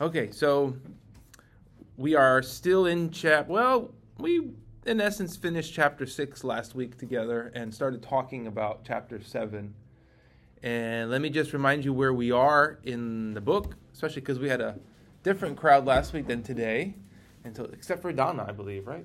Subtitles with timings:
[0.00, 0.74] Okay, so
[1.98, 3.48] we are still in chap.
[3.48, 4.52] Well, we
[4.86, 9.74] in essence finished chapter six last week together and started talking about chapter seven.
[10.62, 14.48] And let me just remind you where we are in the book, especially because we
[14.48, 14.78] had a
[15.22, 16.94] different crowd last week than today,
[17.44, 19.04] And so, except for Donna, I believe, right?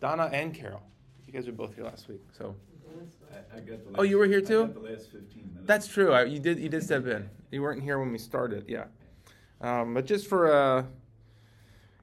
[0.00, 0.82] Donna and Carol.
[1.26, 2.56] You guys were both here last week, so.
[3.32, 4.66] I, I last, Oh, you were here too?
[4.66, 5.66] got the last 15 minutes.
[5.66, 6.12] That's true.
[6.12, 6.58] I, you did.
[6.58, 7.30] You did step in.
[7.52, 8.64] You weren't here when we started.
[8.68, 8.84] Yeah.
[9.62, 10.86] Um, but just for a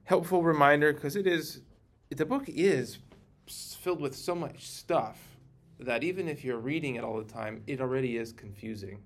[0.06, 1.62] helpful reminder, because it is,
[2.10, 2.98] the book is
[3.48, 5.20] filled with so much stuff
[5.80, 9.00] that even if you're reading it all the time, it already is confusing.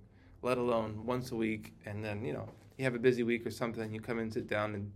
[0.44, 3.52] Let alone once a week, and then you know you have a busy week or
[3.52, 4.91] something, you come and sit down, and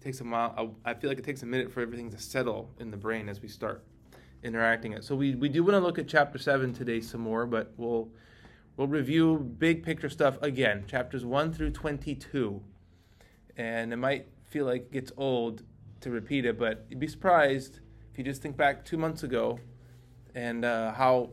[0.00, 0.74] it takes a while.
[0.84, 3.40] I feel like it takes a minute for everything to settle in the brain as
[3.40, 3.84] we start
[4.42, 5.04] interacting it.
[5.04, 8.08] So we, we do want to look at chapter seven today some more, but we'll
[8.76, 12.60] we'll review big picture stuff again, chapters one through twenty two.
[13.62, 15.62] And it might feel like it gets old
[16.00, 19.60] to repeat it, but you'd be surprised if you just think back two months ago
[20.34, 21.30] and uh, how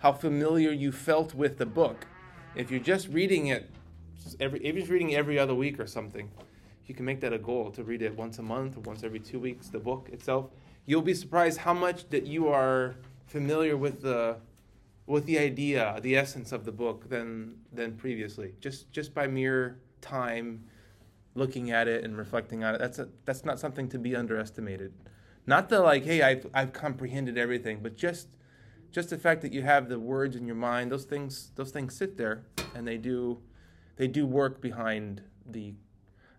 [0.00, 2.06] how familiar you felt with the book.
[2.54, 3.70] If you're just reading it
[4.38, 6.30] every if you're just reading every other week or something,
[6.86, 9.20] you can make that a goal to read it once a month or once every
[9.20, 10.50] two weeks, the book itself
[10.86, 14.36] you'll be surprised how much that you are familiar with the
[15.06, 18.54] with the idea, the essence of the book than than previously.
[18.60, 20.64] Just just by mere time
[21.34, 22.78] looking at it and reflecting on it.
[22.78, 24.92] That's a, that's not something to be underestimated.
[25.46, 28.28] Not the like, hey, I've I've comprehended everything, but just
[28.90, 31.96] just the fact that you have the words in your mind, those things those things
[31.96, 33.38] sit there and they do
[33.96, 35.74] they do work behind the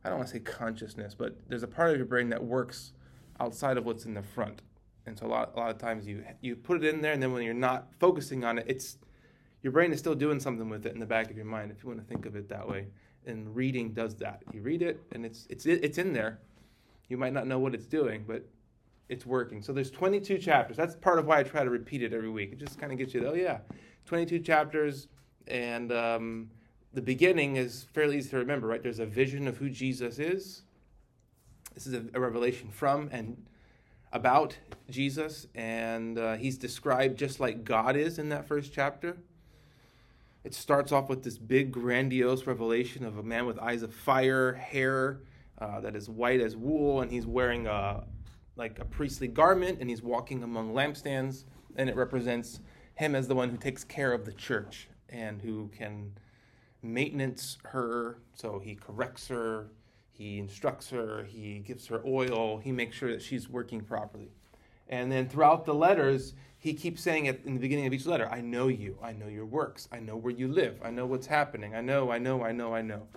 [0.03, 2.93] I don't want to say consciousness, but there's a part of your brain that works
[3.39, 4.61] outside of what's in the front.
[5.05, 7.21] And so a lot, a lot of times you you put it in there, and
[7.21, 8.97] then when you're not focusing on it, it's
[9.61, 11.83] your brain is still doing something with it in the back of your mind, if
[11.83, 12.87] you want to think of it that way.
[13.25, 14.41] And reading does that.
[14.51, 16.39] You read it, and it's it's it's in there.
[17.07, 18.45] You might not know what it's doing, but
[19.09, 19.61] it's working.
[19.61, 20.77] So there's 22 chapters.
[20.77, 22.53] That's part of why I try to repeat it every week.
[22.53, 23.59] It just kind of gets you, oh yeah,
[24.05, 25.09] 22 chapters,
[25.47, 26.49] and um,
[26.93, 28.81] the beginning is fairly easy to remember, right?
[28.81, 30.61] There's a vision of who Jesus is.
[31.73, 33.45] This is a, a revelation from and
[34.13, 34.57] about
[34.89, 39.17] Jesus, and uh, he's described just like God is in that first chapter.
[40.43, 44.53] It starts off with this big, grandiose revelation of a man with eyes of fire,
[44.53, 45.21] hair
[45.59, 48.03] uh, that is white as wool, and he's wearing a
[48.57, 52.59] like a priestly garment, and he's walking among lampstands, and it represents
[52.95, 56.11] him as the one who takes care of the church and who can
[56.81, 58.19] maintenance her.
[58.33, 59.71] So he corrects her,
[60.11, 64.31] he instructs her, he gives her oil, he makes sure that she's working properly.
[64.89, 68.29] And then throughout the letters, he keeps saying it in the beginning of each letter,
[68.31, 71.25] I know you, I know your works, I know where you live, I know what's
[71.25, 73.07] happening, I know, I know, I know, I know.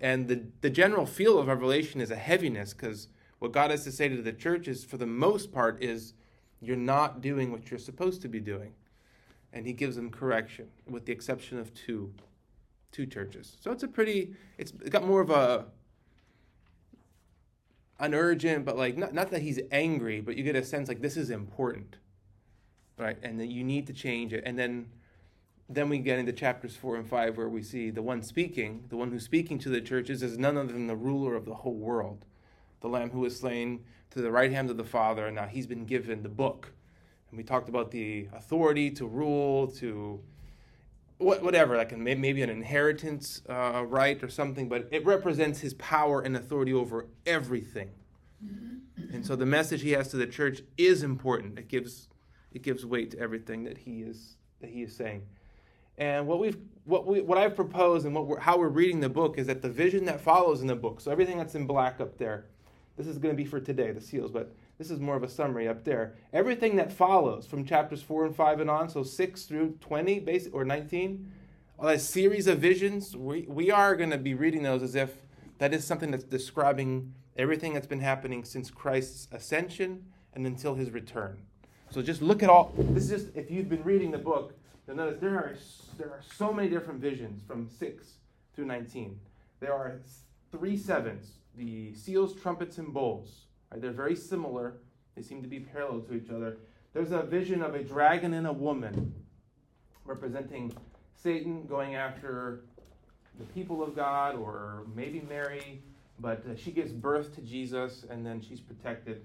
[0.00, 3.08] And the, the general feel of Revelation is a heaviness because
[3.40, 6.14] what God has to say to the church is, for the most part, is
[6.62, 8.72] you're not doing what you're supposed to be doing.
[9.52, 12.10] And he gives them correction, with the exception of two,
[12.90, 13.58] two churches.
[13.60, 15.66] So it's a pretty, it's got more of a,
[18.00, 21.02] an urgent, but like, not, not that he's angry, but you get a sense like
[21.02, 21.98] this is important,
[22.98, 23.16] right?
[23.22, 24.42] And you need to change it.
[24.46, 24.86] And then,
[25.68, 28.96] then we get into chapters four and five where we see the one speaking, the
[28.96, 31.74] one who's speaking to the churches is none other than the ruler of the whole
[31.74, 32.24] world
[32.84, 35.66] the Lamb who was slain to the right hand of the Father, and now he's
[35.66, 36.70] been given the book.
[37.30, 40.20] And we talked about the authority to rule, to
[41.16, 46.36] whatever, like maybe an inheritance uh, right or something, but it represents his power and
[46.36, 47.90] authority over everything.
[49.12, 51.58] And so the message he has to the church is important.
[51.58, 52.08] It gives
[52.54, 55.22] it gives weight to everything that he is that he is saying.
[55.98, 59.08] And what we've what we what I've proposed and what we're, how we're reading the
[59.08, 61.00] book is that the vision that follows in the book.
[61.00, 62.46] So everything that's in black up there
[62.96, 65.28] this is going to be for today, the seals, but this is more of a
[65.28, 66.14] summary up there.
[66.32, 70.54] Everything that follows from chapters 4 and 5 and on, so 6 through 20, basic,
[70.54, 71.32] or 19,
[71.78, 75.10] all that series of visions, we, we are going to be reading those as if
[75.58, 80.92] that is something that's describing everything that's been happening since Christ's ascension and until his
[80.92, 81.42] return.
[81.90, 84.54] So just look at all, this is just, if you've been reading the book,
[84.86, 85.56] you'll notice there are,
[85.96, 88.14] there are so many different visions from 6
[88.54, 89.18] through 19.
[89.60, 90.00] There are
[90.50, 93.46] three sevens, the seals, trumpets, and bowls.
[93.70, 93.80] Right?
[93.80, 94.74] They're very similar.
[95.14, 96.58] They seem to be parallel to each other.
[96.92, 99.14] There's a vision of a dragon and a woman
[100.04, 100.72] representing
[101.14, 102.64] Satan going after
[103.38, 105.82] the people of God or maybe Mary,
[106.20, 109.22] but she gives birth to Jesus and then she's protected.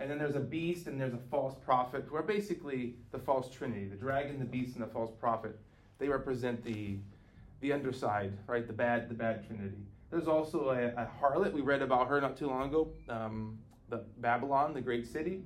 [0.00, 3.50] And then there's a beast and there's a false prophet, who are basically the false
[3.50, 5.58] trinity the dragon, the beast, and the false prophet.
[5.98, 6.98] They represent the,
[7.60, 8.66] the underside, right?
[8.66, 9.78] The bad, the bad trinity.
[10.10, 11.52] There's also a, a harlot.
[11.52, 13.58] We read about her not too long ago, um,
[13.88, 15.42] the Babylon, the great city.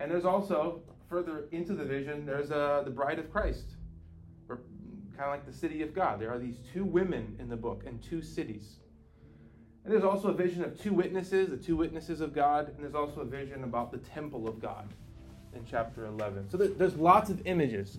[0.00, 3.74] And there's also further into the vision, there's uh, the bride of Christ,
[4.48, 4.60] or
[5.16, 6.20] kind of like the city of God.
[6.20, 8.76] There are these two women in the book and two cities.
[9.84, 12.94] And there's also a vision of two witnesses, the two witnesses of God, and there's
[12.94, 14.88] also a vision about the temple of God
[15.54, 16.50] in chapter 11.
[16.50, 17.98] So there's lots of images,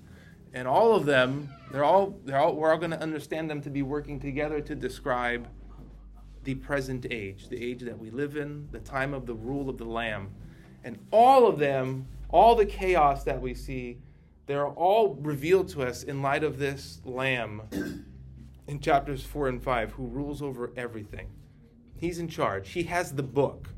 [0.53, 3.69] and all of them, they're all, they're all we're all going to understand them to
[3.69, 5.47] be working together to describe
[6.43, 9.77] the present age, the age that we live in, the time of the rule of
[9.77, 10.29] the Lamb.
[10.83, 13.99] And all of them, all the chaos that we see,
[14.47, 18.05] they're all revealed to us in light of this Lamb
[18.67, 21.27] in chapters 4 and 5 who rules over everything.
[22.01, 22.71] He's in charge.
[22.71, 23.69] He has the book.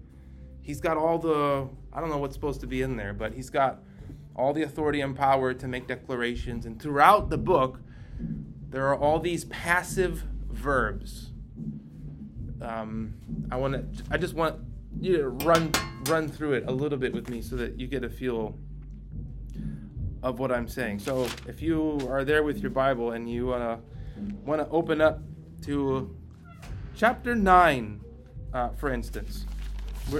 [0.62, 3.50] He's got all the, I don't know what's supposed to be in there, but he's
[3.50, 3.84] got
[4.34, 6.66] all the authority and power to make declarations.
[6.66, 7.82] And throughout the book,
[8.70, 11.32] there are all these passive verbs.
[12.62, 13.16] Um,
[13.52, 14.58] I want to, I just want
[15.02, 15.74] you to run
[16.08, 18.58] run through it a little bit with me so that you get a feel
[20.22, 21.00] of what I'm saying.
[21.00, 23.80] So if you are there with your Bible and you uh,
[24.46, 25.20] want to open up
[25.64, 26.16] to
[26.96, 28.03] chapter 9,
[28.54, 29.46] uh, for instance,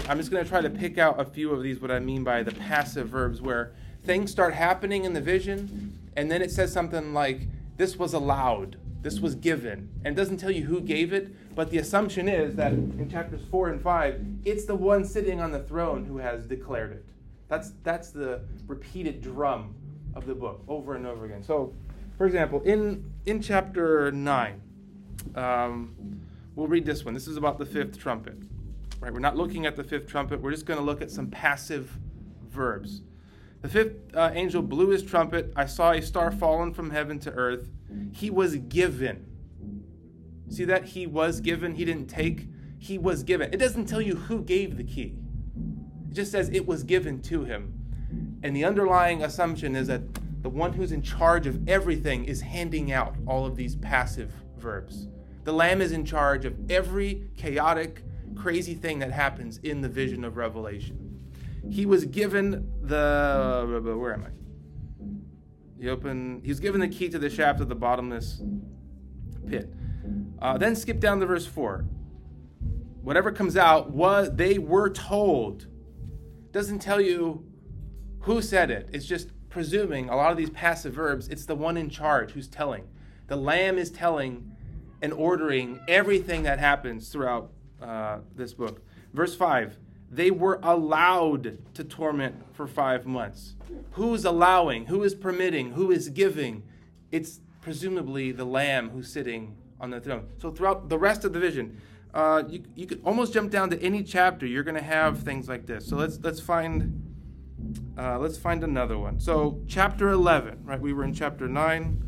[0.08, 2.24] I'm just going to try to pick out a few of these, what I mean
[2.24, 6.72] by the passive verbs, where things start happening in the vision, and then it says
[6.72, 7.42] something like,
[7.78, 9.90] This was allowed, this was given.
[10.04, 13.42] And it doesn't tell you who gave it, but the assumption is that in chapters
[13.52, 17.06] 4 and 5, it's the one sitting on the throne who has declared it.
[17.50, 19.76] That's, that's the repeated drum
[20.16, 21.44] of the book over and over again.
[21.44, 21.74] So,
[22.18, 24.62] for example, in, in chapter 9,
[25.36, 26.24] um,
[26.56, 27.14] we'll read this one.
[27.14, 28.38] This is about the fifth trumpet.
[29.00, 29.12] Right?
[29.12, 31.98] We're not looking at the fifth trumpet, we're just going to look at some passive
[32.50, 33.02] verbs.
[33.62, 35.54] The fifth uh, angel blew his trumpet.
[35.56, 37.70] I saw a star fallen from heaven to earth.
[38.12, 39.26] He was given.
[40.50, 40.84] See that?
[40.86, 41.76] He was given.
[41.76, 42.48] He didn't take.
[42.78, 43.54] He was given.
[43.54, 45.16] It doesn't tell you who gave the key,
[46.10, 47.74] it just says it was given to him.
[48.44, 50.02] And the underlying assumption is that
[50.44, 55.08] the one who's in charge of everything is handing out all of these passive verbs.
[55.44, 58.04] The Lamb is in charge of every chaotic,
[58.36, 61.20] crazy thing that happens in the vision of Revelation.
[61.70, 63.98] He was given the.
[63.98, 65.82] Where am I?
[65.82, 66.44] He opened.
[66.44, 68.42] He was given the key to the shaft of the bottomless
[69.48, 69.74] pit.
[70.42, 71.86] Uh, then skip down to verse four.
[73.02, 75.68] Whatever comes out was they were told.
[76.52, 77.46] Doesn't tell you
[78.22, 78.90] who said it.
[78.94, 81.28] It's just presuming a lot of these passive verbs.
[81.28, 82.88] It's the one in charge who's telling.
[83.28, 84.53] The Lamb is telling
[85.04, 87.52] and ordering everything that happens throughout
[87.82, 88.82] uh, this book.
[89.14, 89.78] Verse 5
[90.10, 93.56] they were allowed to torment for five months.
[93.94, 94.86] Who's allowing?
[94.86, 95.72] Who is permitting?
[95.72, 96.62] Who is giving?
[97.12, 100.28] It's presumably the Lamb who's sitting on the throne.
[100.40, 101.82] So throughout the rest of the vision,
[102.14, 104.46] uh, you, you could almost jump down to any chapter.
[104.46, 105.88] You're going to have things like this.
[105.88, 107.02] So let's let's find
[107.98, 109.20] uh, let's find another one.
[109.20, 110.80] So chapter 11, right?
[110.80, 112.04] We were in chapter 9.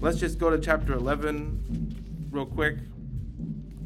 [0.00, 1.91] Let's just go to chapter 11
[2.32, 2.78] real quick.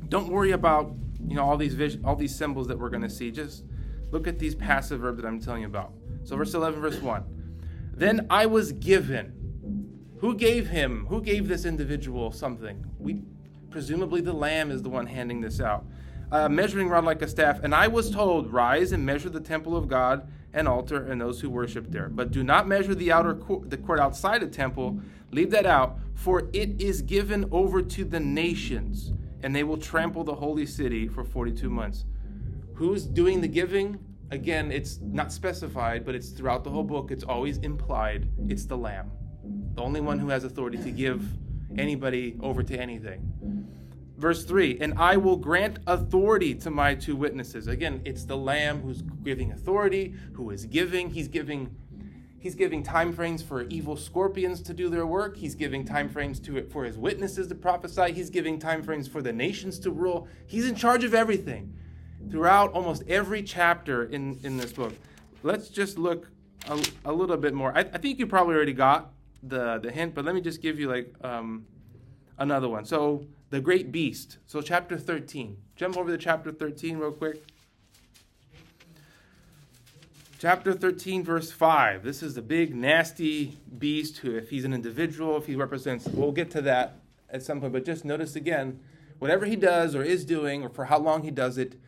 [0.09, 0.95] Don't worry about
[1.27, 3.31] you know all these vis- all these symbols that we're going to see.
[3.31, 3.65] Just
[4.13, 5.93] look at these passive verbs that I'm telling you about.
[6.23, 7.25] So verse 11, verse 1.
[7.95, 9.33] Then I was given.
[10.21, 11.07] Who gave him?
[11.07, 12.85] Who gave this individual something?
[12.99, 13.23] We
[13.71, 15.85] presumably the lamb is the one handing this out.
[16.33, 19.77] A measuring rod like a staff, and I was told, "Rise and measure the temple
[19.77, 22.09] of God and altar and those who worship there.
[22.09, 25.01] But do not measure the outer court, the court outside the temple.
[25.31, 29.13] Leave that out, for it is given over to the nations."
[29.43, 32.05] and they will trample the holy city for 42 months.
[32.75, 33.99] Who's doing the giving?
[34.31, 37.11] Again, it's not specified, but it's throughout the whole book.
[37.11, 38.29] It's always implied.
[38.49, 39.11] It's the Lamb,
[39.75, 41.23] the only one who has authority to give
[41.79, 43.69] anybody over to anything.
[44.17, 47.67] Verse 3 And I will grant authority to my two witnesses.
[47.67, 51.11] Again, it's the Lamb who's giving authority, who is giving.
[51.11, 51.75] He's giving
[52.39, 55.37] He's giving time frames for evil scorpions to do their work.
[55.37, 58.13] He's giving time frames to it for his witnesses to prophesy.
[58.13, 60.29] He's giving time frames for the nations to rule.
[60.47, 61.77] He's in charge of everything
[62.31, 64.95] throughout almost every chapter in, in this book.
[65.43, 66.31] Let's just look
[66.69, 67.77] a, a little bit more.
[67.77, 70.79] I, I, think you probably already got the, the hint, but let me just give
[70.79, 71.67] you like um,
[72.39, 72.85] another one.
[72.85, 74.39] So, the great beast.
[74.47, 75.57] So, chapter 13.
[75.77, 77.45] Jump over to chapter 13 real quick.
[80.39, 82.05] Chapter 13, verse 5.
[82.05, 86.33] This is the big, nasty beast who, if he's an individual, if he represents, we'll
[86.33, 86.99] get to that
[87.31, 88.81] at some point, but just notice again,
[89.19, 91.81] whatever he does or is doing, or for how long he does it,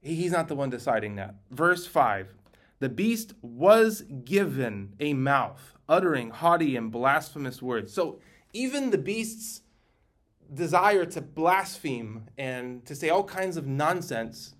[0.00, 1.34] he's not the one deciding that.
[1.50, 2.32] Verse 5
[2.78, 7.92] The beast was given a mouth, uttering haughty and blasphemous words.
[7.92, 8.18] So
[8.52, 9.62] even the beast's
[10.52, 14.54] desire to blaspheme and to say all kinds of nonsense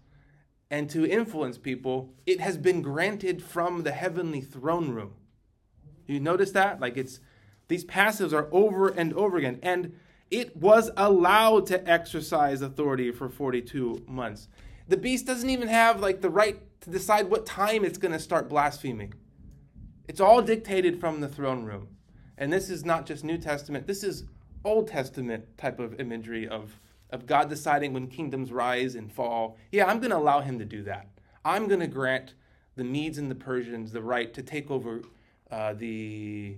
[0.71, 5.15] and to influence people, it has been granted from the heavenly throne room.
[6.07, 6.81] You notice that?
[6.81, 7.21] Like it's
[7.69, 9.59] these passives are over and over again.
[9.63, 9.95] And
[10.31, 14.49] it was allowed to exercise authority for 42 months.
[14.89, 18.19] The beast doesn't even have like the right to decide what time it's going to
[18.19, 19.15] start blaspheming.
[20.09, 21.89] It's all dictated from the throne room.
[22.37, 24.25] And this is not just New Testament, this is
[24.65, 26.79] Old Testament type of imagery of,
[27.11, 29.57] of God deciding when kingdoms rise and fall.
[29.73, 31.09] Yeah, I'm going to allow him to do that.
[31.45, 32.35] I'm going to grant
[32.77, 35.03] the Medes and the Persians the right to take over
[35.51, 36.57] uh, the.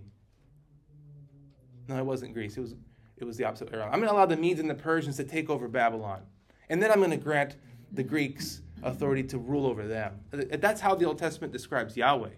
[1.89, 2.57] No, it wasn't Greece.
[2.57, 2.75] It was,
[3.17, 3.73] it was the opposite.
[3.73, 6.23] I'm going to allow the Medes and the Persians to take over Babylon.
[6.69, 7.57] And then I'm going to grant
[7.93, 10.21] the Greeks authority to rule over them.
[10.31, 12.31] That's how the Old Testament describes Yahweh,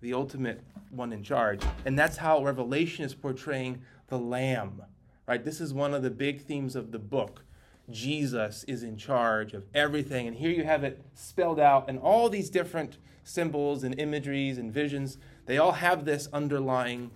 [0.00, 1.62] the ultimate one in charge.
[1.84, 4.82] And that's how Revelation is portraying the Lamb
[5.30, 5.44] right?
[5.44, 7.44] This is one of the big themes of the book.
[7.88, 10.26] Jesus is in charge of everything.
[10.26, 14.72] And here you have it spelled out, and all these different symbols and imageries and
[14.72, 17.12] visions, they all have this underlying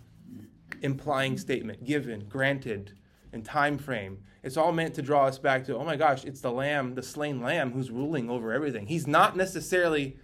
[0.81, 2.93] implying statement given, granted,
[3.33, 4.19] and time frame.
[4.45, 7.03] It's all meant to draw us back to, oh my gosh, it's the lamb, the
[7.03, 8.87] slain lamb who's ruling over everything.
[8.87, 10.19] He's not necessarily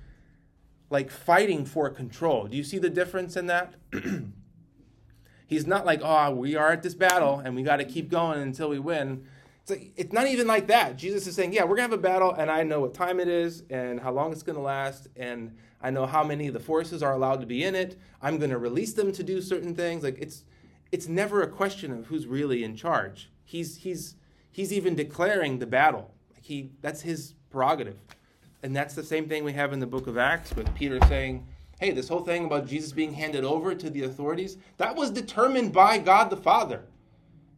[0.91, 2.47] like fighting for control.
[2.47, 3.75] Do you see the difference in that?
[5.50, 8.40] He's not like, oh, we are at this battle and we got to keep going
[8.40, 9.26] until we win.
[9.62, 10.97] It's, like, it's not even like that.
[10.97, 13.19] Jesus is saying, yeah, we're going to have a battle and I know what time
[13.19, 16.54] it is and how long it's going to last and I know how many of
[16.54, 17.99] the forces are allowed to be in it.
[18.23, 20.04] I'm going to release them to do certain things.
[20.04, 20.45] Like it's
[20.92, 23.28] it's never a question of who's really in charge.
[23.42, 24.14] He's he's
[24.52, 26.14] he's even declaring the battle.
[26.33, 27.99] Like he that's his prerogative.
[28.62, 31.45] And that's the same thing we have in the book of Acts with Peter saying,
[31.81, 35.73] hey, this whole thing about Jesus being handed over to the authorities, that was determined
[35.73, 36.83] by God the Father.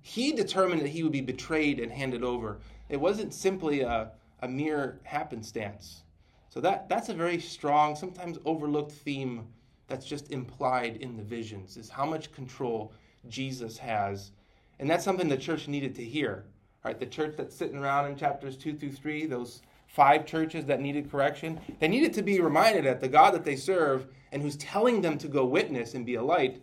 [0.00, 2.60] He determined that he would be betrayed and handed over.
[2.88, 6.04] It wasn't simply a, a mere happenstance.
[6.50, 9.48] So that, that's a very strong, sometimes overlooked theme
[9.88, 12.92] that's just implied in the visions, is how much control
[13.28, 14.30] Jesus has.
[14.78, 16.44] And that's something the church needed to hear.
[16.84, 16.98] Right?
[16.98, 21.10] The church that's sitting around in chapters 2 through 3, those five churches that needed
[21.10, 25.02] correction, they needed to be reminded that the God that they serve and who's telling
[25.02, 26.62] them to go witness and be a light,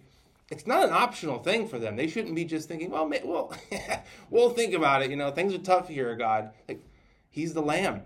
[0.49, 1.95] it's not an optional thing for them.
[1.95, 3.53] They shouldn't be just thinking, well, well,
[4.31, 5.11] we'll think about it.
[5.11, 6.51] You know, things are tough here, God.
[6.67, 6.83] Like,
[7.29, 8.01] he's the Lamb,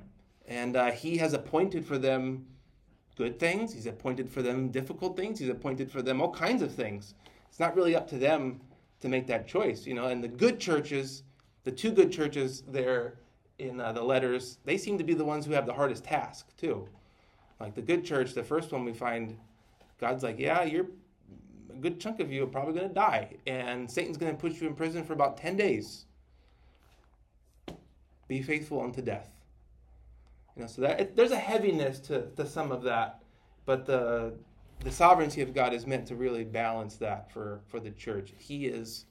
[0.45, 2.45] and uh, He has appointed for them
[3.15, 3.73] good things.
[3.73, 5.39] He's appointed for them difficult things.
[5.39, 7.13] He's appointed for them all kinds of things.
[7.47, 8.59] It's not really up to them
[8.99, 10.07] to make that choice, you know.
[10.07, 11.23] And the good churches,
[11.63, 13.15] the two good churches there
[13.63, 16.55] in uh, the letters, they seem to be the ones who have the hardest task
[16.57, 16.87] too.
[17.59, 19.37] Like the good church, the first one we find,
[19.99, 20.87] God's like, yeah, you're
[21.69, 24.59] a good chunk of you are probably going to die, and Satan's going to put
[24.59, 26.05] you in prison for about ten days.
[28.27, 29.29] Be faithful unto death.
[30.55, 33.21] You know, so that it, there's a heaviness to, to some of that,
[33.65, 34.33] but the
[34.83, 38.33] the sovereignty of God is meant to really balance that for for the church.
[38.37, 39.05] He is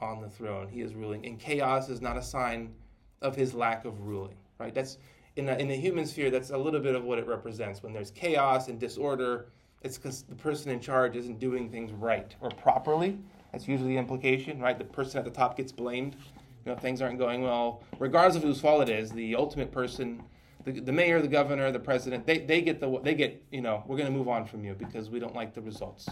[0.00, 0.68] on the throne.
[0.68, 2.74] He is ruling, and chaos is not a sign
[3.22, 4.74] of his lack of ruling, right?
[4.74, 4.98] That's
[5.36, 7.82] in the, in the human sphere, that's a little bit of what it represents.
[7.82, 9.46] When there's chaos and disorder,
[9.82, 13.18] it's because the person in charge isn't doing things right or properly.
[13.50, 14.78] That's usually the implication, right?
[14.78, 16.16] The person at the top gets blamed.
[16.64, 19.10] You know, things aren't going well, regardless of whose fault it is.
[19.10, 20.22] The ultimate person,
[20.64, 23.82] the, the mayor, the governor, the president, they, they get the they get you know
[23.86, 26.08] we're going to move on from you because we don't like the results.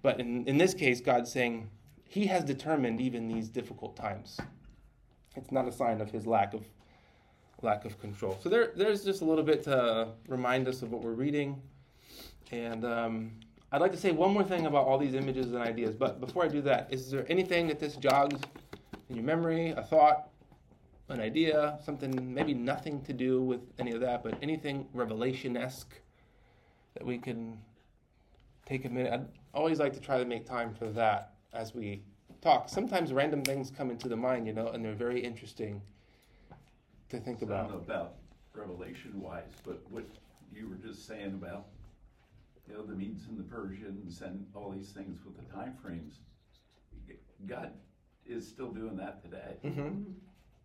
[0.00, 1.68] But in, in this case, God's saying
[2.04, 4.38] He has determined even these difficult times
[5.36, 6.62] it's not a sign of his lack of
[7.62, 8.38] lack of control.
[8.42, 11.60] So there, there's just a little bit to remind us of what we're reading.
[12.50, 13.32] And um,
[13.70, 15.94] I'd like to say one more thing about all these images and ideas.
[15.94, 18.40] But before I do that, is there anything that this jogs
[19.08, 20.28] in your memory, a thought,
[21.08, 25.94] an idea, something maybe nothing to do with any of that, but anything revelation esque
[26.94, 27.58] that we can
[28.66, 29.12] take a minute?
[29.12, 32.02] I'd always like to try to make time for that as we
[32.42, 32.68] talk.
[32.68, 35.80] Sometimes random things come into the mind, you know, and they're very interesting
[37.08, 37.66] to think So about.
[37.66, 38.14] I don't know about
[38.54, 40.04] revelation wise, but what
[40.54, 41.66] you were just saying about,
[42.68, 46.16] you know, the Medes and the Persians and all these things with the time frames.
[47.46, 47.72] God
[48.26, 50.02] is still doing that today, hmm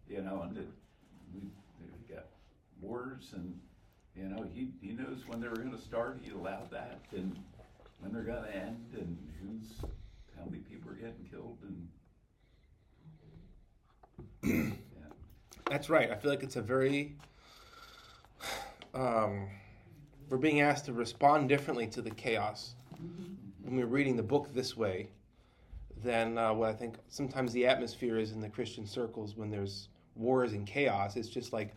[0.08, 0.68] you know, and it,
[1.34, 1.42] we,
[1.82, 2.26] we got
[2.80, 3.60] wars and,
[4.16, 7.36] you know, he, he knows when they're gonna start, he allowed that, and
[8.00, 9.82] when they're gonna end, and who's,
[10.38, 11.88] how many people are getting killed, and,
[14.44, 14.72] yeah.
[15.70, 16.12] That's right.
[16.12, 17.16] I feel like it's a very.
[18.94, 19.50] Um,
[20.30, 22.76] we're being asked to respond differently to the chaos
[23.64, 25.10] when we're reading the book this way
[26.04, 29.90] than uh, what I think sometimes the atmosphere is in the Christian circles when there's
[30.16, 31.16] wars and chaos.
[31.16, 31.76] It's just like,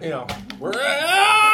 [0.00, 0.26] you know,
[0.58, 1.53] we're ah!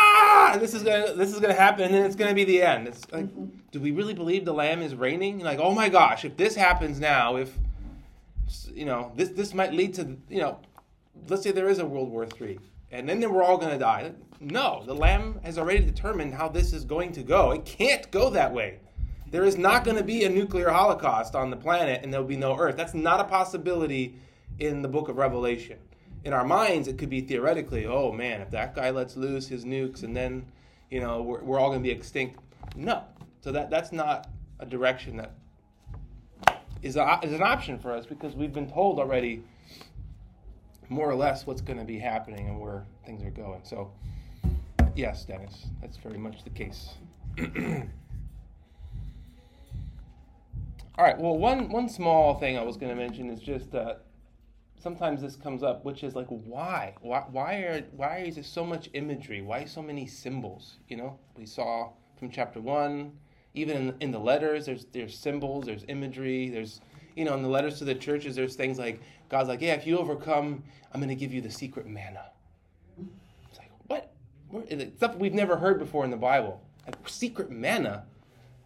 [0.56, 2.88] This is gonna this is gonna happen, and then it's gonna be the end.
[2.88, 3.46] It's like, mm-hmm.
[3.70, 5.40] do we really believe the Lamb is reigning?
[5.40, 7.56] Like, oh my gosh, if this happens now, if
[8.72, 10.58] you know, this this might lead to you know,
[11.28, 12.58] let's say there is a World War Three,
[12.90, 14.12] and then we're all gonna die.
[14.40, 17.50] No, the Lamb has already determined how this is going to go.
[17.50, 18.78] It can't go that way.
[19.30, 22.36] There is not going to be a nuclear holocaust on the planet and there'll be
[22.36, 22.76] no Earth.
[22.76, 24.16] That's not a possibility
[24.58, 25.78] in the book of Revelation.
[26.24, 29.64] In our minds, it could be theoretically, oh man, if that guy lets loose his
[29.64, 30.44] nukes and then,
[30.90, 32.38] you know, we're, we're all going to be extinct.
[32.76, 33.04] No.
[33.40, 35.32] So that, that's not a direction that
[36.82, 39.42] is, a, is an option for us because we've been told already
[40.90, 43.60] more or less what's going to be happening and where things are going.
[43.64, 43.92] So,
[44.94, 46.90] yes, Dennis, that's very much the case.
[50.98, 51.16] All right.
[51.18, 54.02] Well, one one small thing I was going to mention is just that
[54.82, 56.94] sometimes this comes up, which is like, why?
[57.00, 57.24] Why?
[57.30, 57.80] Why are?
[57.92, 59.42] Why is there so much imagery?
[59.42, 60.78] Why so many symbols?
[60.88, 63.12] You know, we saw from chapter one,
[63.54, 66.80] even in, in the letters, there's there's symbols, there's imagery, there's
[67.16, 69.86] you know, in the letters to the churches, there's things like God's like, yeah, if
[69.86, 72.30] you overcome, I'm going to give you the secret manna.
[73.48, 74.12] It's like what?
[74.68, 76.62] It's stuff we've never heard before in the Bible.
[76.86, 78.04] Like secret manna.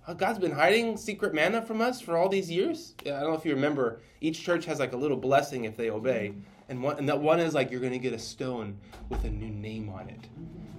[0.07, 2.95] Uh, God's been hiding secret manna from us for all these years.
[3.07, 4.01] I don't know if you remember.
[4.21, 6.35] Each church has like a little blessing if they obey,
[6.69, 8.77] and one and that one is like you're going to get a stone
[9.09, 10.21] with a new name on it.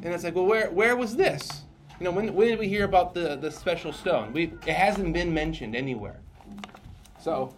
[0.04, 1.64] And it's like, well, where where was this?
[2.00, 4.32] You know, when when did we hear about the the special stone?
[4.32, 6.20] We it hasn't been mentioned anywhere.
[7.20, 7.56] So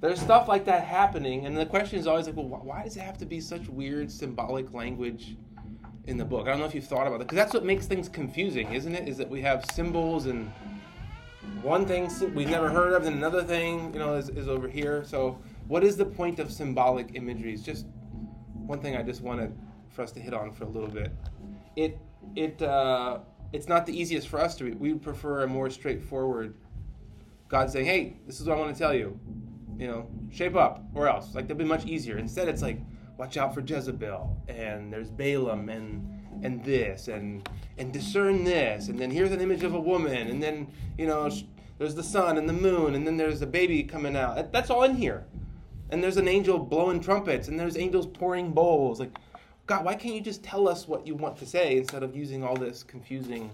[0.00, 3.00] there's stuff like that happening, and the question is always like, well, why does it
[3.00, 5.36] have to be such weird symbolic language?
[6.06, 6.48] in the book.
[6.48, 8.92] I don't know if you've thought about that because that's what makes things confusing, isn't
[8.92, 9.06] it?
[9.06, 10.50] Is that we have symbols and
[11.62, 15.04] one thing we've never heard of, and another thing, you know, is, is over here.
[15.04, 15.38] So,
[15.68, 17.54] what is the point of symbolic imagery?
[17.54, 17.86] It's just
[18.52, 19.56] one thing I just wanted
[19.90, 21.12] for us to hit on for a little bit.
[21.76, 21.98] It
[22.34, 23.20] it uh,
[23.52, 24.80] it's not the easiest for us to read.
[24.80, 26.54] We prefer a more straightforward
[27.48, 29.18] God saying, "Hey, this is what I want to tell you.
[29.78, 32.18] You know, shape up, or else." Like that'd be much easier.
[32.18, 32.80] Instead, it's like,
[33.18, 38.98] "Watch out for Jezebel," and there's Balaam, and and this and and discern this and
[38.98, 40.66] then here's an image of a woman and then
[40.98, 41.30] you know
[41.82, 44.52] there's the sun and the moon and then there's a baby coming out.
[44.52, 45.24] That's all in here.
[45.90, 49.00] And there's an angel blowing trumpets and there's angels pouring bowls.
[49.00, 49.18] Like
[49.66, 52.44] god why can't you just tell us what you want to say instead of using
[52.44, 53.50] all this confusing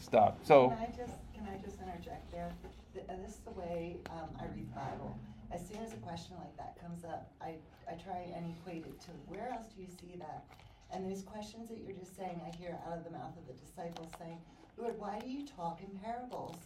[0.00, 0.34] stuff?
[0.42, 2.50] So can i just can i just interject there?
[2.92, 5.16] This is the way um, i read the bible.
[5.52, 7.54] As soon as a question like that comes up i
[7.88, 10.42] i try and equate it to where else do you see that?
[10.90, 13.52] And these questions that you're just saying, I hear out of the mouth of the
[13.52, 14.38] disciples saying,
[14.76, 16.56] Lord, why do you talk in parables?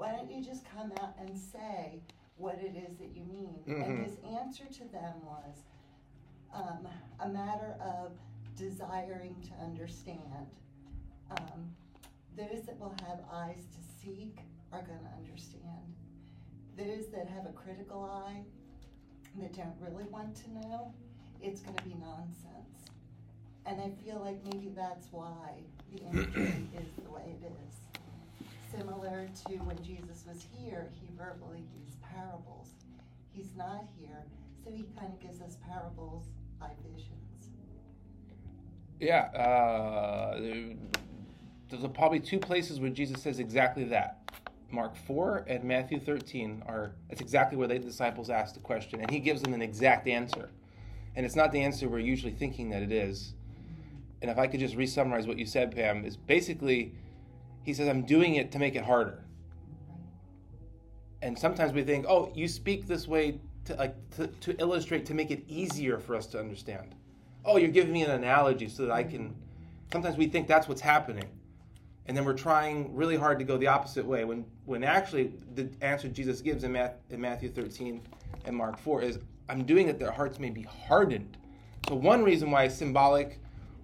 [0.00, 2.00] Why don't you just come out and say
[2.38, 3.60] what it is that you mean?
[3.68, 3.82] Mm-hmm.
[3.82, 5.56] And his answer to them was
[6.54, 6.88] um,
[7.20, 8.12] a matter of
[8.56, 10.46] desiring to understand.
[11.30, 11.74] Um,
[12.34, 14.38] those that will have eyes to seek
[14.72, 15.94] are going to understand.
[16.78, 18.40] Those that have a critical eye
[19.38, 20.94] that don't really want to know,
[21.42, 22.88] it's going to be nonsense.
[23.66, 25.60] And I feel like maybe that's why
[25.92, 27.79] the imagery is the way it is.
[28.70, 32.68] Similar to when Jesus was here, he verbally used parables.
[33.32, 34.24] He's not here,
[34.64, 36.26] so he kind of gives us parables
[36.60, 37.48] by visions.
[39.00, 40.38] Yeah, uh,
[41.68, 44.18] there's probably two places where Jesus says exactly that.
[44.70, 49.10] Mark 4 and Matthew 13 are that's exactly where the disciples ask the question, and
[49.10, 50.50] he gives them an exact answer.
[51.16, 53.34] And it's not the answer we're usually thinking that it is
[54.22, 56.92] and if I could just re-summarize what you said, Pam, is basically
[57.62, 59.24] he says, I'm doing it to make it harder.
[61.22, 65.14] And sometimes we think, oh, you speak this way to like to, to illustrate to
[65.14, 66.94] make it easier for us to understand.
[67.44, 69.34] Oh, you're giving me an analogy so that I can
[69.92, 71.28] sometimes we think that's what's happening.
[72.06, 75.70] And then we're trying really hard to go the opposite way when when actually the
[75.82, 76.74] answer Jesus gives in,
[77.10, 78.00] in Matthew 13
[78.46, 79.18] and Mark 4 is
[79.48, 81.36] I'm doing it that their hearts may be hardened.
[81.88, 83.40] So one reason why symbolic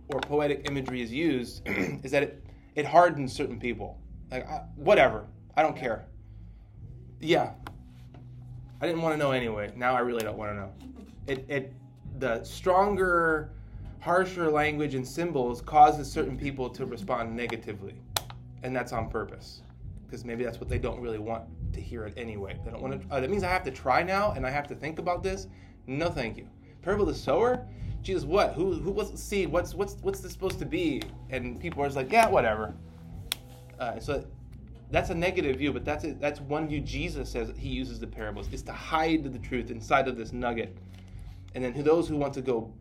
[0.08, 2.45] or poetic imagery is used is that it,
[2.76, 3.98] it hardens certain people.
[4.30, 6.06] Like, I, whatever, I don't care.
[7.20, 7.52] Yeah,
[8.80, 9.72] I didn't want to know anyway.
[9.74, 10.72] Now I really don't want to know.
[11.26, 11.72] It, it,
[12.18, 13.50] the stronger,
[14.00, 17.94] harsher language and symbols causes certain people to respond negatively,
[18.62, 19.62] and that's on purpose,
[20.04, 22.58] because maybe that's what they don't really want to hear it anyway.
[22.64, 23.14] They don't want to.
[23.14, 25.46] Uh, that means I have to try now, and I have to think about this.
[25.86, 26.46] No, thank you.
[26.82, 27.66] Parable of the sower
[28.06, 28.54] Jesus, what?
[28.54, 29.48] Who who was the seed?
[29.48, 31.02] What's what's what's this supposed to be?
[31.30, 32.72] And people are just like, yeah, whatever.
[33.80, 34.24] Uh, so
[34.92, 38.06] that's a negative view, but that's a, that's one view Jesus says he uses the
[38.06, 40.78] parables is to hide the truth inside of this nugget,
[41.56, 42.72] and then those who want to go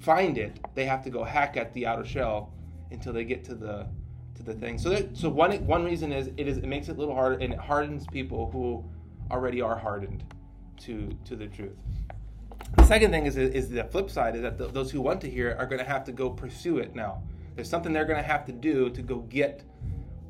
[0.00, 2.54] find it, they have to go hack at the outer shell
[2.90, 3.86] until they get to the
[4.36, 4.78] to the thing.
[4.78, 7.36] So that, so one one reason is it is it makes it a little harder
[7.44, 8.82] and it hardens people who
[9.30, 10.24] already are hardened
[10.78, 11.76] to to the truth.
[12.76, 15.30] The second thing is is the flip side is that the, those who want to
[15.30, 17.22] hear it are going to have to go pursue it now.
[17.54, 19.64] There's something they're going to have to do to go get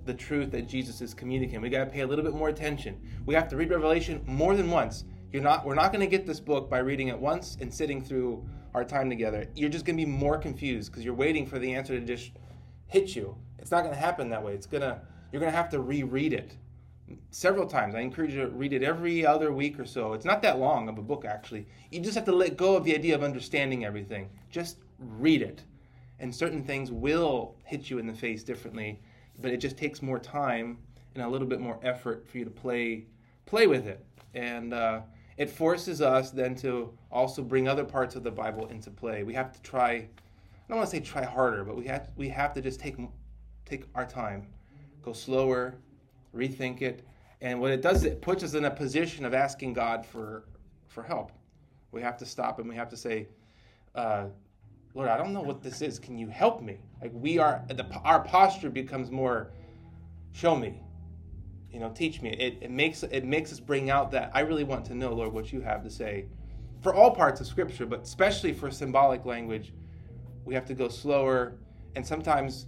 [0.06, 1.60] the truth that Jesus is communicating.
[1.60, 3.00] We got to pay a little bit more attention.
[3.26, 5.04] We have to read Revelation more than once.
[5.32, 8.02] You're not we're not going to get this book by reading it once and sitting
[8.02, 9.46] through our time together.
[9.54, 12.30] You're just going to be more confused because you're waiting for the answer to just
[12.86, 13.36] hit you.
[13.58, 14.54] It's not going to happen that way.
[14.54, 15.00] It's going to
[15.32, 16.56] you're going to have to reread it
[17.30, 17.94] several times.
[17.94, 20.12] I encourage you to read it every other week or so.
[20.12, 21.66] It's not that long of a book actually.
[21.90, 24.28] You just have to let go of the idea of understanding everything.
[24.50, 25.62] Just read it.
[26.18, 29.00] And certain things will hit you in the face differently
[29.40, 30.78] but it just takes more time
[31.14, 33.04] and a little bit more effort for you to play
[33.44, 35.00] play with it and uh,
[35.36, 39.34] it forces us then to also bring other parts of the bible into play we
[39.34, 40.08] have to try i
[40.68, 42.96] don't want to say try harder but we have we have to just take
[43.64, 44.46] take our time
[45.02, 45.74] go slower
[46.36, 47.06] rethink it
[47.40, 50.44] and what it does it puts us in a position of asking god for
[50.88, 51.32] for help
[51.92, 53.26] we have to stop and we have to say
[53.94, 54.26] uh,
[54.96, 55.98] Lord, I don't know what this is.
[55.98, 56.78] Can you help me?
[57.02, 59.52] Like we are, the, our posture becomes more,
[60.32, 60.80] show me,
[61.70, 62.30] you know, teach me.
[62.30, 65.34] It, it makes it makes us bring out that I really want to know, Lord,
[65.34, 66.24] what you have to say,
[66.80, 69.74] for all parts of Scripture, but especially for symbolic language,
[70.46, 71.58] we have to go slower.
[71.94, 72.66] And sometimes,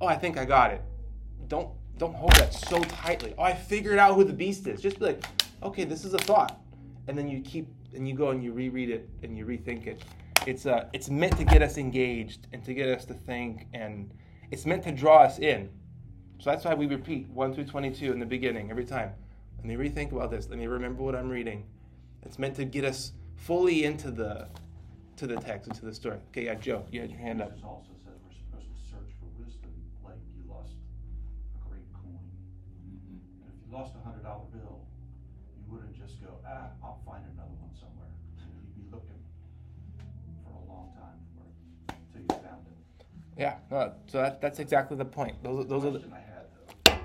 [0.00, 0.82] oh, I think I got it.
[1.48, 3.34] Don't don't hold that so tightly.
[3.38, 4.80] Oh, I figured out who the beast is.
[4.80, 5.24] Just be like,
[5.62, 6.60] okay, this is a thought,
[7.08, 10.02] and then you keep and you go and you reread it and you rethink it
[10.46, 14.12] it's uh, it's meant to get us engaged and to get us to think, and
[14.50, 15.68] it's meant to draw us in.
[16.38, 19.12] So that's why we repeat one through twenty-two in the beginning every time.
[19.58, 20.48] Let me rethink about this.
[20.48, 21.66] Let me remember what I'm reading.
[22.22, 24.48] It's meant to get us fully into the
[25.16, 26.18] to the text, into the story.
[26.28, 27.50] Okay, yeah, Joe, you had your hand up.
[27.54, 29.70] Jesus also said we're supposed to search for wisdom,
[30.04, 30.74] like you lost
[31.56, 32.20] a great coin.
[32.86, 33.18] Mhm.
[33.42, 34.80] And if you lost a hundred dollar bill,
[35.52, 38.08] you wouldn't just go, ah, I'll find another one somewhere.
[38.40, 39.20] You'd be looking
[40.44, 43.04] for a long time for it until you found it.
[43.36, 45.36] Yeah, no, so that, that's exactly the point.
[45.42, 46.96] Those, are- those are the, I had though,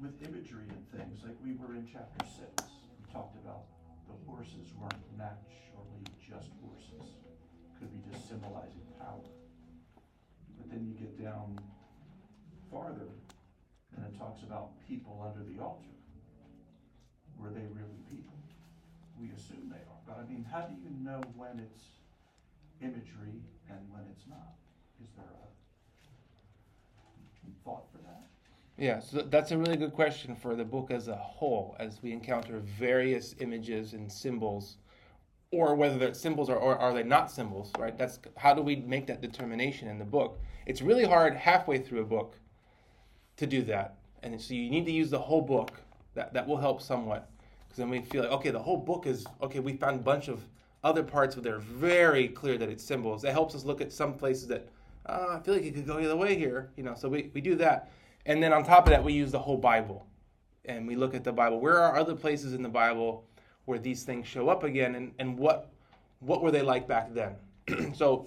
[0.00, 3.68] with imagery and things, like we were in chapter six, we talked about
[4.08, 7.12] the horses weren't naturally just horses.
[7.78, 9.20] Could be just symbolizing power.
[10.56, 11.58] But then you get down
[12.72, 13.12] farther,
[14.06, 15.82] it talks about people under the altar.
[17.38, 18.32] Were they really people?
[19.20, 21.84] We assume they are, but I mean, how do you know when it's
[22.80, 24.54] imagery and when it's not?
[25.02, 25.46] Is there a
[27.64, 28.22] thought for that?
[28.78, 32.12] Yeah, so that's a really good question for the book as a whole, as we
[32.12, 34.76] encounter various images and symbols,
[35.50, 37.96] or whether they're symbols or, or are they not symbols, right?
[37.96, 40.40] That's how do we make that determination in the book?
[40.66, 42.36] It's really hard halfway through a book
[43.36, 45.72] to do that, and so you need to use the whole book.
[46.14, 47.28] That that will help somewhat,
[47.66, 49.60] because then we feel like okay, the whole book is okay.
[49.60, 50.44] We found a bunch of
[50.84, 53.22] other parts where they're very clear that it's symbols.
[53.22, 54.68] That helps us look at some places that
[55.06, 56.94] uh, I feel like it could go either way here, you know.
[56.94, 57.90] So we, we do that.
[58.24, 60.06] And then on top of that, we use the whole Bible.
[60.64, 61.60] And we look at the Bible.
[61.60, 63.24] Where are other places in the Bible
[63.66, 64.96] where these things show up again?
[64.96, 65.70] And, and what,
[66.20, 67.36] what were they like back then?
[67.94, 68.26] so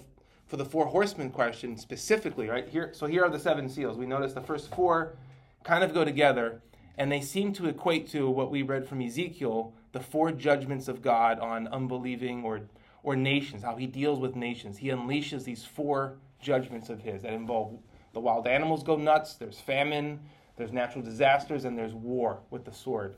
[0.50, 2.68] for the four horsemen question specifically, right?
[2.68, 3.98] Here, so here are the seven seals.
[3.98, 5.16] We notice the first four
[5.64, 6.62] kind of go together,
[6.98, 11.04] and they seem to equate to what we read from Ezekiel, the four judgments of
[11.04, 12.62] God on unbelieving or,
[13.04, 14.78] or nations, how he deals with nations.
[14.78, 17.78] He unleashes these four judgments of his that involve
[18.14, 20.20] the wild animals go nuts, there's famine,
[20.58, 23.16] there's natural disasters, and there's war with the sword.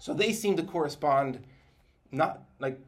[0.00, 1.40] So they seem to correspond,
[2.10, 2.80] not like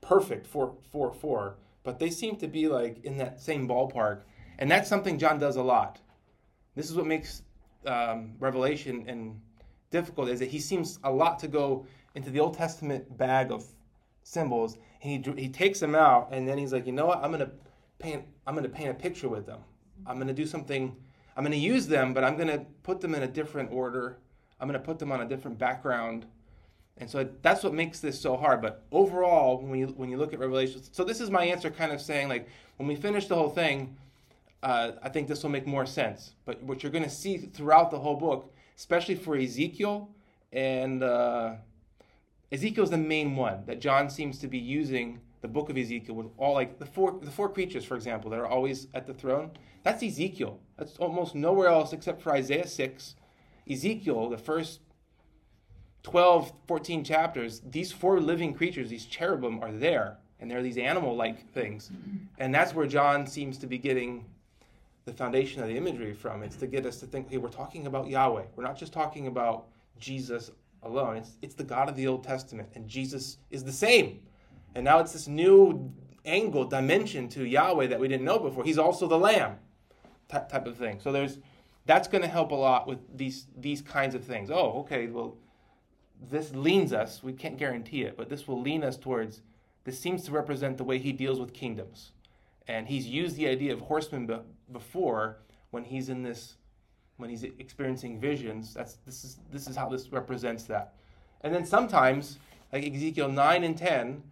[0.00, 4.22] perfect four, four, four, but they seem to be like in that same ballpark.
[4.58, 6.00] And that's something John does a lot.
[6.74, 7.42] This is what makes
[7.86, 9.40] um, Revelation and
[9.90, 13.64] difficult is that he seems a lot to go into the Old Testament bag of
[14.22, 14.78] symbols.
[15.02, 17.22] And he he takes them out, and then he's like, you know what?
[17.22, 17.50] I'm gonna
[17.98, 18.24] paint.
[18.46, 19.60] I'm gonna paint a picture with them.
[20.06, 20.96] I'm gonna do something.
[21.36, 24.18] I'm gonna use them, but I'm gonna put them in a different order.
[24.60, 26.26] I'm gonna put them on a different background.
[26.98, 28.60] And so that's what makes this so hard.
[28.60, 31.92] But overall, when you when you look at Revelation, so this is my answer, kind
[31.92, 33.96] of saying like when we finish the whole thing,
[34.62, 36.32] uh, I think this will make more sense.
[36.44, 40.10] But what you're going to see throughout the whole book, especially for Ezekiel,
[40.52, 41.54] and uh,
[42.52, 46.26] Ezekiel's the main one that John seems to be using the book of Ezekiel with
[46.36, 49.50] all like the four the four creatures, for example, that are always at the throne.
[49.82, 50.60] That's Ezekiel.
[50.76, 53.16] That's almost nowhere else except for Isaiah six
[53.68, 54.80] Ezekiel, the first
[56.02, 60.18] 12, 14 chapters, these four living creatures, these cherubim, are there.
[60.40, 61.90] And they're these animal like things.
[62.38, 64.24] And that's where John seems to be getting
[65.04, 66.42] the foundation of the imagery from.
[66.42, 68.44] It's to get us to think, hey, we're talking about Yahweh.
[68.56, 69.66] We're not just talking about
[70.00, 70.50] Jesus
[70.82, 71.16] alone.
[71.18, 72.68] It's, it's the God of the Old Testament.
[72.74, 74.20] And Jesus is the same.
[74.74, 75.92] And now it's this new
[76.24, 78.64] angle, dimension to Yahweh that we didn't know before.
[78.64, 79.56] He's also the Lamb
[80.28, 80.98] type of thing.
[81.00, 81.38] So there's
[81.84, 84.50] that's going to help a lot with these these kinds of things.
[84.50, 85.36] Oh, okay, well,
[86.30, 87.22] this leans us.
[87.22, 89.42] We can't guarantee it, but this will lean us towards.
[89.84, 92.12] This seems to represent the way he deals with kingdoms,
[92.68, 94.36] and he's used the idea of horsemen be,
[94.72, 95.38] before
[95.70, 96.56] when he's in this,
[97.16, 98.74] when he's experiencing visions.
[98.74, 100.94] That's this is this is how this represents that,
[101.40, 102.38] and then sometimes
[102.72, 104.22] like Ezekiel nine and ten,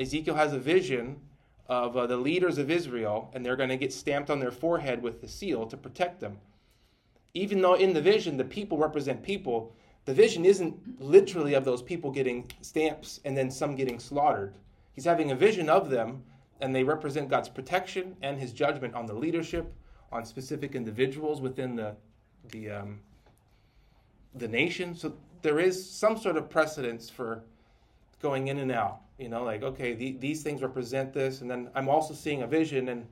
[0.00, 1.20] Ezekiel has a vision
[1.68, 5.02] of uh, the leaders of Israel, and they're going to get stamped on their forehead
[5.02, 6.38] with the seal to protect them.
[7.34, 9.76] Even though in the vision the people represent people,
[10.08, 14.54] the vision isn't literally of those people getting stamps and then some getting slaughtered.
[14.94, 16.22] He's having a vision of them,
[16.62, 19.70] and they represent God's protection and His judgment on the leadership,
[20.10, 21.94] on specific individuals within the
[22.52, 23.00] the um,
[24.34, 24.94] the nation.
[24.94, 27.42] So there is some sort of precedence for
[28.22, 29.02] going in and out.
[29.18, 32.46] You know, like okay, the, these things represent this, and then I'm also seeing a
[32.46, 33.06] vision, and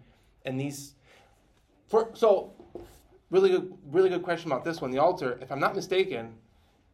[0.47, 0.95] and these.
[1.89, 2.55] For so,
[3.29, 4.91] really good, really good question about this one.
[4.91, 6.33] The altar, if I'm not mistaken,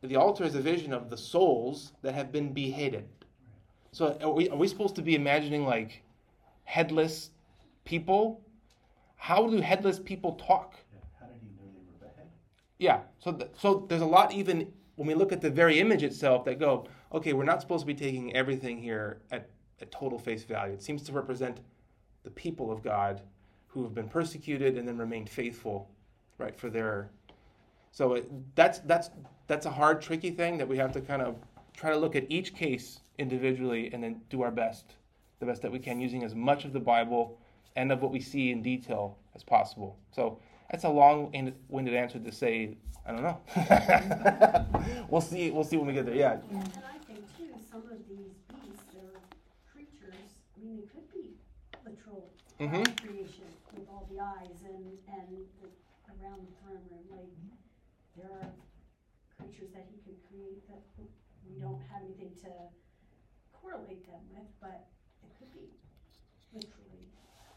[0.02, 3.08] the altar is a vision of the souls that have been beheaded.
[3.92, 6.02] So are we, are we supposed to be imagining like
[6.64, 7.30] headless
[7.84, 8.40] people?
[9.16, 10.74] How do headless people talk?
[11.20, 12.30] How did he know they were beheaded?
[12.78, 13.00] Yeah.
[13.18, 16.44] So th- so there's a lot even when we look at the very image itself
[16.46, 19.48] that go, okay, we're not supposed to be taking everything here at,
[19.80, 20.74] at total face value.
[20.74, 21.60] It seems to represent
[22.24, 23.22] the people of God
[23.68, 25.90] who have been persecuted and then remained faithful,
[26.38, 27.10] right, for their.
[27.90, 29.10] So it, that's that's
[29.52, 31.36] that's a hard, tricky thing that we have to kind of
[31.76, 34.94] try to look at each case individually and then do our best,
[35.40, 37.38] the best that we can, using as much of the Bible
[37.76, 39.98] and of what we see in detail as possible.
[40.10, 40.38] So
[40.70, 43.40] that's a long-winded answer to say I don't know.
[45.10, 45.50] we'll see.
[45.50, 46.14] We'll see when we get there.
[46.14, 46.38] Yeah.
[46.48, 49.18] And I think too, some of these beasts or
[49.70, 51.34] creatures, I mean, they could be
[51.84, 52.84] literal Mhm.
[53.02, 55.68] creation with all the eyes and and the,
[56.14, 57.04] around the throne room.
[57.10, 57.26] Like
[58.16, 58.50] there are
[59.52, 62.48] creatures that he could create that we don't have anything to
[63.60, 64.86] correlate them with, but
[65.22, 65.68] it could be
[66.54, 67.06] literally.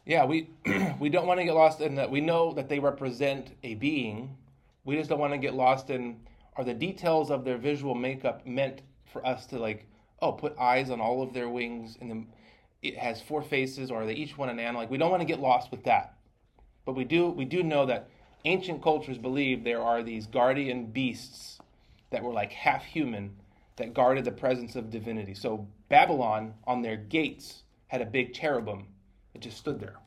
[0.05, 0.49] Yeah, we
[0.99, 2.09] we don't want to get lost in that.
[2.09, 4.35] We know that they represent a being.
[4.83, 6.19] We just don't want to get lost in
[6.57, 8.81] are the details of their visual makeup meant
[9.11, 9.87] for us to like
[10.21, 12.27] oh put eyes on all of their wings and then
[12.81, 14.81] it has four faces or are they each one an animal?
[14.81, 16.15] Like we don't want to get lost with that.
[16.85, 18.09] But we do we do know that
[18.43, 21.59] ancient cultures believe there are these guardian beasts
[22.15, 23.35] that were like half human
[23.75, 25.33] that guarded the presence of divinity.
[25.33, 28.87] So Babylon on their gates had a big cherubim
[29.33, 29.97] it just stood there.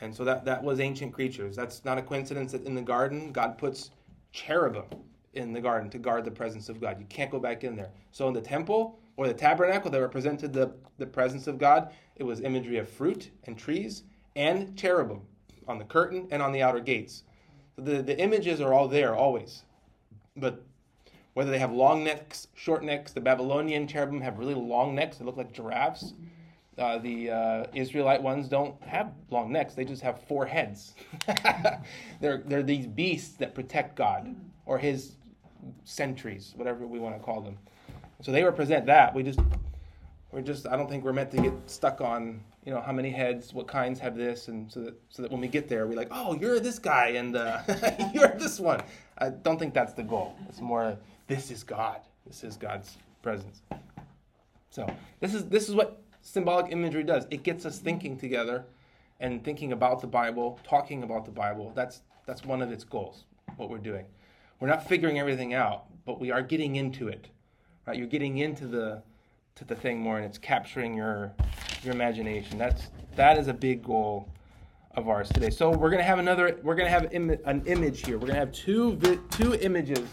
[0.00, 1.54] And so that, that was ancient creatures.
[1.54, 3.92] That's not a coincidence that in the garden, God puts
[4.32, 4.86] cherubim
[5.34, 6.98] in the garden to guard the presence of God.
[6.98, 7.90] You can't go back in there.
[8.10, 12.24] So in the temple or the tabernacle that represented the, the presence of God, it
[12.24, 14.02] was imagery of fruit and trees
[14.34, 15.20] and cherubim
[15.68, 17.22] on the curtain and on the outer gates.
[17.78, 19.62] The, the images are all there always.
[20.36, 20.62] But
[21.34, 25.24] whether they have long necks, short necks, the Babylonian cherubim have really long necks, they
[25.24, 26.14] look like giraffes.
[26.78, 30.94] Uh, the uh, Israelite ones don't have long necks; they just have four heads.
[32.20, 34.34] they're they're these beasts that protect God
[34.66, 35.12] or His
[35.84, 37.56] sentries, whatever we want to call them.
[38.20, 39.14] So they represent that.
[39.14, 39.40] We just
[40.32, 43.10] we're just I don't think we're meant to get stuck on you know how many
[43.10, 45.96] heads, what kinds have this, and so that so that when we get there, we're
[45.96, 47.60] like, oh, you're this guy and uh,
[48.12, 48.82] you're this one.
[49.18, 50.36] I don't think that's the goal.
[50.48, 52.00] It's more this is God.
[52.26, 53.62] This is God's presence.
[54.70, 54.88] So
[55.20, 57.26] this is this is what symbolic imagery does.
[57.30, 58.64] It gets us thinking together
[59.20, 61.72] and thinking about the Bible, talking about the Bible.
[61.74, 63.24] That's that's one of its goals.
[63.56, 64.04] What we're doing.
[64.60, 67.28] We're not figuring everything out, but we are getting into it.
[67.86, 67.96] Right?
[67.96, 69.02] You're getting into the
[69.54, 71.32] to the thing more, and it's capturing your
[71.82, 72.58] your imagination.
[72.58, 74.28] That's that is a big goal
[74.96, 75.50] of ours today.
[75.50, 76.58] So we're gonna have another.
[76.62, 78.18] We're gonna have Im- an image here.
[78.18, 80.08] We're gonna have two vi- two images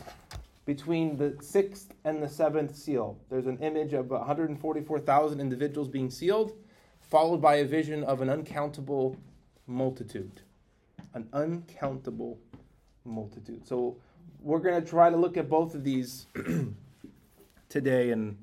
[0.65, 3.17] between the sixth and the seventh seal.
[3.29, 6.53] There's an image of 144,000 individuals being sealed,
[6.99, 9.17] followed by a vision of an uncountable
[9.67, 10.41] multitude.
[11.13, 12.39] An uncountable
[13.05, 13.67] multitude.
[13.67, 13.97] So
[14.41, 16.27] we're to try to look at both of these
[17.69, 18.37] today, and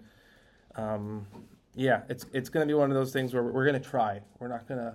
[0.76, 1.26] um,
[1.74, 4.20] yeah, it's it's going to be one of those things where we're going to try.
[4.38, 4.94] We're not going to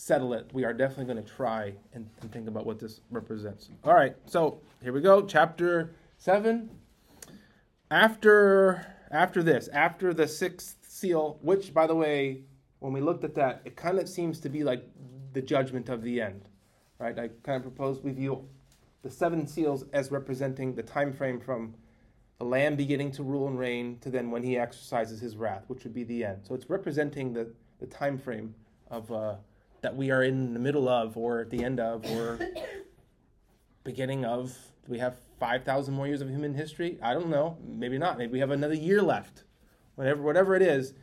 [0.00, 0.48] settle it.
[0.52, 3.68] We are definitely going to try and, and think about what this represents.
[3.84, 6.70] All right, so here we go, chapter seven.
[7.90, 12.44] After after this, after the sixth seal, which by the way,
[12.78, 14.88] when we looked at that, it kind of seems to be like
[15.34, 16.48] the judgment of the end,
[16.98, 17.18] right?
[17.18, 18.48] I kind of propose we view
[19.02, 21.74] the seven seals as representing the time frame from
[22.38, 25.84] the Lamb beginning to rule and reign to then when he exercises his wrath, which
[25.84, 26.38] would be the end.
[26.44, 28.54] So it's representing the, the time frame
[28.90, 29.34] of uh,
[29.82, 32.38] that we are in the middle of, or at the end of, or
[33.84, 34.50] beginning of.
[34.84, 36.98] Do we have five thousand more years of human history?
[37.02, 37.58] I don't know.
[37.66, 38.18] Maybe not.
[38.18, 39.44] Maybe we have another year left.
[39.94, 40.94] Whatever, whatever it is,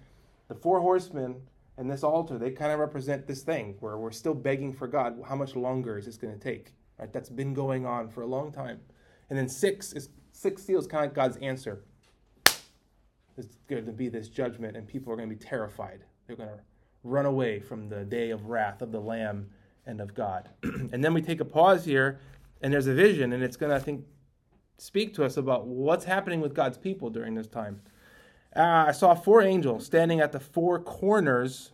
[0.47, 1.41] the four horsemen
[1.77, 5.21] and this altar, they kind of represent this thing where we're still begging for God.
[5.27, 6.73] How much longer is this going to take?
[6.97, 7.11] Right?
[7.13, 8.79] That's been going on for a long time.
[9.29, 11.83] And then six is six seals, kind of like God's answer.
[13.37, 16.03] It's going to be this judgment, and people are going to be terrified.
[16.25, 16.59] They're going to
[17.07, 19.49] run away from the day of wrath of the Lamb
[19.85, 20.49] and of God.
[20.63, 22.19] and then we take a pause here,
[22.61, 24.05] and there's a vision, and it's going to, I think,
[24.77, 27.81] speak to us about what's happening with God's people during this time.
[28.55, 31.71] Uh, I saw four angels standing at the four corners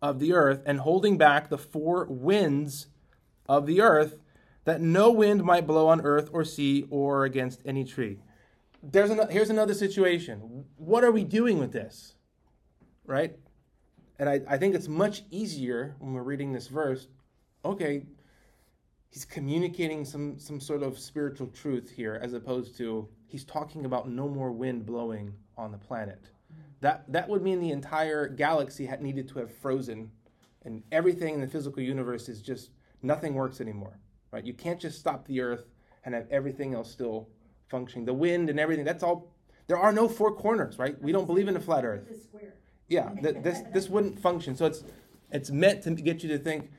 [0.00, 2.88] of the earth and holding back the four winds
[3.48, 4.16] of the earth
[4.64, 8.18] that no wind might blow on earth or sea or against any tree.
[8.82, 10.66] There's an, here's another situation.
[10.76, 12.14] What are we doing with this?
[13.06, 13.38] Right?
[14.18, 17.08] And I, I think it's much easier when we're reading this verse.
[17.64, 18.06] Okay,
[19.10, 24.08] he's communicating some, some sort of spiritual truth here as opposed to he's talking about
[24.08, 26.30] no more wind blowing on the planet.
[26.80, 30.10] That, that would mean the entire galaxy had needed to have frozen
[30.62, 32.70] and everything in the physical universe is just
[33.02, 33.98] nothing works anymore
[34.34, 34.44] right?
[34.44, 35.64] You can't just stop the earth
[36.04, 37.28] and have everything else still
[37.68, 38.04] functioning.
[38.04, 39.32] The wind and everything, that's all.
[39.68, 41.00] There are no four corners, right?
[41.00, 42.02] We don't believe in a flat earth.
[42.88, 44.56] Yeah, th- this, this wouldn't function.
[44.56, 44.84] So it's,
[45.30, 46.70] it's meant to get you to think,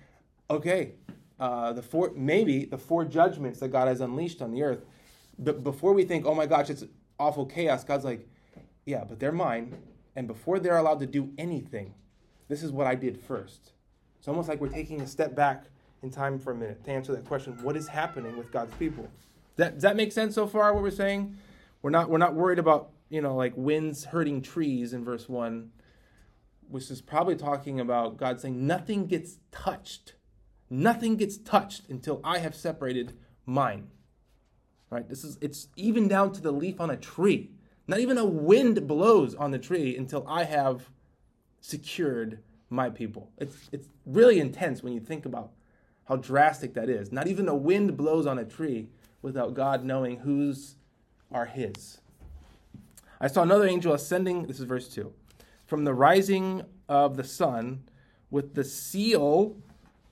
[0.49, 0.93] okay,
[1.39, 4.85] uh, the four, maybe the four judgments that God has unleashed on the earth,
[5.37, 6.85] but before we think, oh my gosh, it's
[7.19, 8.27] awful chaos, God's like,
[8.85, 9.75] yeah, but they're mine.
[10.15, 11.93] And before they're allowed to do anything,
[12.47, 13.73] this is what I did first.
[14.17, 15.65] It's almost like we're taking a step back
[16.03, 19.09] in time for a minute to answer that question what is happening with God's people?
[19.57, 21.37] That, does that make sense so far, what we're saying?
[21.81, 25.71] We're not, we're not worried about, you know, like winds hurting trees in verse 1,
[26.69, 30.13] which is probably talking about God saying, nothing gets touched.
[30.69, 33.13] Nothing gets touched until I have separated
[33.45, 33.89] mine.
[34.89, 35.07] Right?
[35.07, 37.51] This is it's even down to the leaf on a tree.
[37.87, 40.89] Not even a wind blows on the tree until I have
[41.61, 43.31] secured my people.
[43.37, 45.51] It's it's really intense when you think about
[46.05, 47.11] how drastic that is.
[47.11, 48.89] Not even a wind blows on a tree
[49.21, 50.75] without God knowing whose
[51.31, 51.99] are his.
[53.19, 55.11] I saw another angel ascending, this is verse 2,
[55.65, 57.83] from the rising of the sun
[58.29, 59.57] with the seal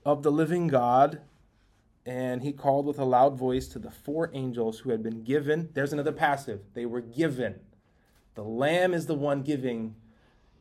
[0.05, 1.21] of the living God.
[2.05, 5.69] And he called with a loud voice to the four angels who had been given.
[5.73, 6.61] There's another passive.
[6.73, 7.59] They were given.
[8.35, 9.95] The Lamb is the one giving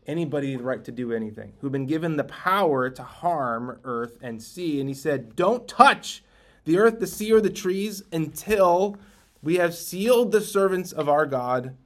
[0.07, 4.43] anybody the right to do anything, who've been given the power to harm earth and
[4.43, 4.81] sea.
[4.81, 6.23] And he said, Don't touch
[6.65, 8.97] the earth, the sea, or the trees until
[9.43, 11.77] we have sealed the servants of our God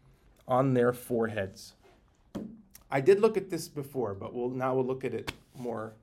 [0.46, 1.74] on their foreheads.
[2.90, 5.94] I did look at this before, but we'll now we'll look at it more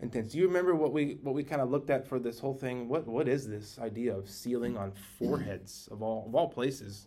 [0.00, 0.32] intense.
[0.32, 2.88] Do you remember what we what we kind of looked at for this whole thing?
[2.88, 7.06] What what is this idea of sealing on foreheads of all of all places?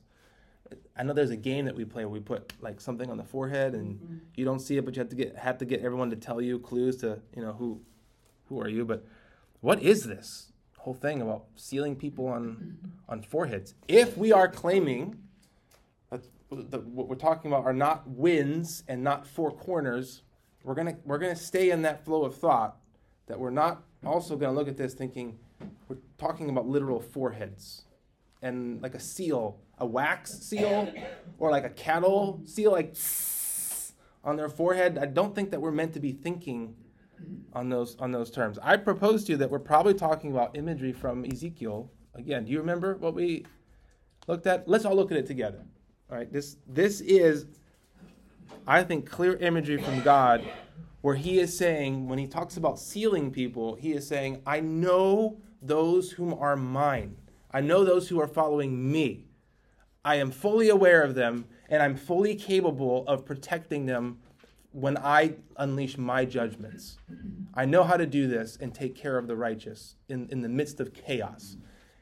[0.97, 3.23] I know there's a game that we play where we put like something on the
[3.23, 4.15] forehead and mm-hmm.
[4.35, 6.41] you don't see it, but you have to get have to get everyone to tell
[6.41, 7.81] you clues to you know who
[8.45, 8.85] who are you.
[8.85, 9.05] But
[9.59, 12.77] what is this whole thing about sealing people on
[13.09, 13.75] on foreheads?
[13.87, 15.17] If we are claiming
[16.51, 20.23] the, what we're talking about are not winds and not four corners,
[20.63, 22.77] we're gonna we're gonna stay in that flow of thought
[23.27, 25.37] that we're not also gonna look at this thinking
[25.87, 27.83] we're talking about literal foreheads
[28.41, 30.91] and like a seal a wax seal
[31.37, 32.95] or like a cattle seal, like
[34.23, 34.97] on their forehead.
[34.97, 36.75] I don't think that we're meant to be thinking
[37.53, 38.57] on those on those terms.
[38.61, 41.91] I propose to you that we're probably talking about imagery from Ezekiel.
[42.13, 43.45] Again, do you remember what we
[44.27, 44.67] looked at?
[44.67, 45.65] Let's all look at it together.
[46.11, 47.47] All right, this this is,
[48.67, 50.45] I think, clear imagery from God,
[51.01, 55.37] where He is saying when He talks about sealing people, He is saying, "I know
[55.63, 57.15] those whom are mine.
[57.49, 59.25] I know those who are following me."
[60.03, 64.19] I am fully aware of them, and I'm fully capable of protecting them
[64.71, 66.99] when I unleash my judgments.
[67.55, 70.49] I know how to do this and take care of the righteous in, in the
[70.49, 71.57] midst of chaos.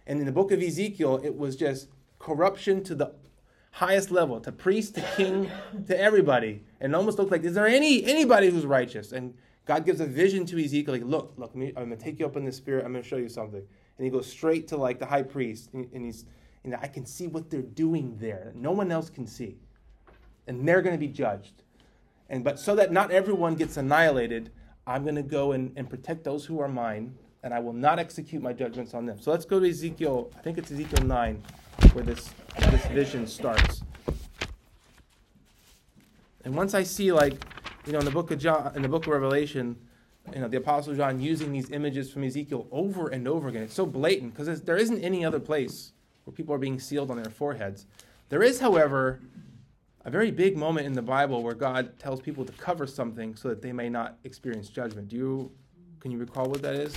[0.05, 1.87] And in the book of Ezekiel, it was just
[2.19, 3.13] corruption to the
[3.73, 5.49] highest level, to priest, to king,
[5.87, 6.63] to everybody.
[6.79, 9.11] And almost looked like, is there any anybody who's righteous?
[9.11, 9.33] And
[9.65, 12.45] God gives a vision to Ezekiel, like, look, look, I'm gonna take you up in
[12.45, 13.61] the spirit, I'm gonna show you something.
[13.97, 16.25] And he goes straight to like the high priest, and, and he's,
[16.63, 18.51] you know, I can see what they're doing there.
[18.55, 19.57] No one else can see.
[20.47, 21.63] And they're gonna be judged.
[22.29, 24.51] And but so that not everyone gets annihilated,
[24.85, 28.43] I'm gonna go and, and protect those who are mine, and I will not execute
[28.43, 29.19] my judgments on them.
[29.19, 31.43] So let's go to Ezekiel, I think it's Ezekiel 9,
[31.93, 33.83] where this this vision starts.
[36.45, 37.33] And once I see like,
[37.85, 39.77] you know, in the book of John, in the book of Revelation,
[40.33, 43.63] you know, the apostle John using these images from Ezekiel over and over again.
[43.63, 45.91] It's so blatant because there isn't any other place
[46.23, 47.85] where people are being sealed on their foreheads.
[48.29, 49.19] There is, however,
[50.05, 53.49] a very big moment in the Bible where God tells people to cover something so
[53.49, 55.09] that they may not experience judgment.
[55.09, 55.51] Do you
[55.99, 56.93] can you recall what that is?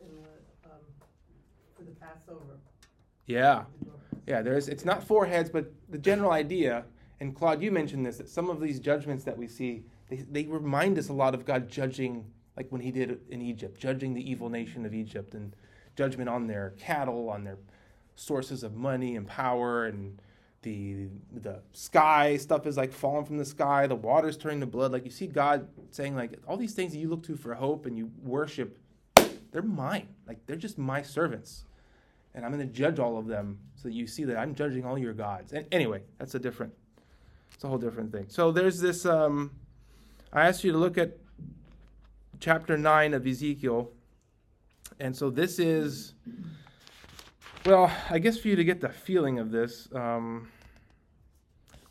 [0.00, 0.78] in the, um,
[1.76, 2.58] for the Passover.
[3.30, 3.64] Yeah.
[4.26, 6.84] Yeah, there's it's not foreheads, but the general idea,
[7.20, 10.44] and Claude, you mentioned this, that some of these judgments that we see, they, they
[10.44, 12.24] remind us a lot of God judging,
[12.56, 15.54] like when he did in Egypt, judging the evil nation of Egypt and
[15.96, 17.58] judgment on their cattle, on their
[18.16, 20.20] sources of money and power and
[20.62, 24.92] the the sky stuff is like falling from the sky, the water's turning to blood.
[24.92, 27.86] Like you see God saying, like, all these things that you look to for hope
[27.86, 28.76] and you worship,
[29.52, 30.08] they're mine.
[30.26, 31.64] Like they're just my servants
[32.34, 34.84] and I'm going to judge all of them so that you see that I'm judging
[34.84, 35.52] all your gods.
[35.52, 36.72] And anyway, that's a different,
[37.54, 38.26] it's a whole different thing.
[38.28, 39.04] So there's this.
[39.04, 39.52] Um,
[40.32, 41.18] I asked you to look at
[42.38, 43.90] chapter nine of Ezekiel,
[44.98, 46.14] and so this is.
[47.66, 50.48] Well, I guess for you to get the feeling of this, um,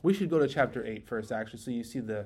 [0.01, 2.25] we should go to chapter 8 first, actually, so you see the.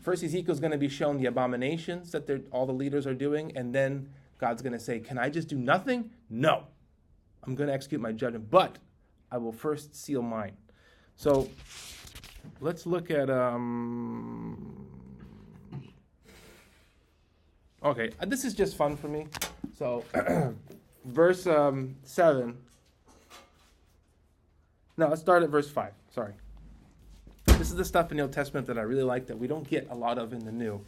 [0.00, 3.72] First, Ezekiel's going to be shown the abominations that all the leaders are doing, and
[3.72, 4.08] then
[4.38, 6.10] God's going to say, Can I just do nothing?
[6.28, 6.64] No.
[7.44, 8.78] I'm going to execute my judgment, but
[9.30, 10.56] I will first seal mine.
[11.16, 11.48] So
[12.60, 13.30] let's look at.
[13.30, 14.86] Um,
[17.82, 19.26] okay, uh, this is just fun for me.
[19.76, 20.04] So,
[21.04, 22.56] verse um, 7.
[24.98, 25.92] No, let's start at verse 5.
[26.14, 26.32] Sorry.
[27.44, 29.68] This is the stuff in the Old Testament that I really like that we don't
[29.68, 30.80] get a lot of in the New.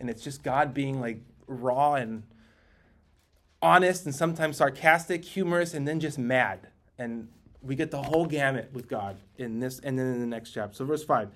[0.00, 2.22] And it's just God being like raw and
[3.64, 6.68] honest and sometimes sarcastic, humorous, and then just mad.
[6.98, 7.28] And
[7.62, 10.76] we get the whole gamut with God in this and then in the next chapter.
[10.76, 11.30] So verse 5.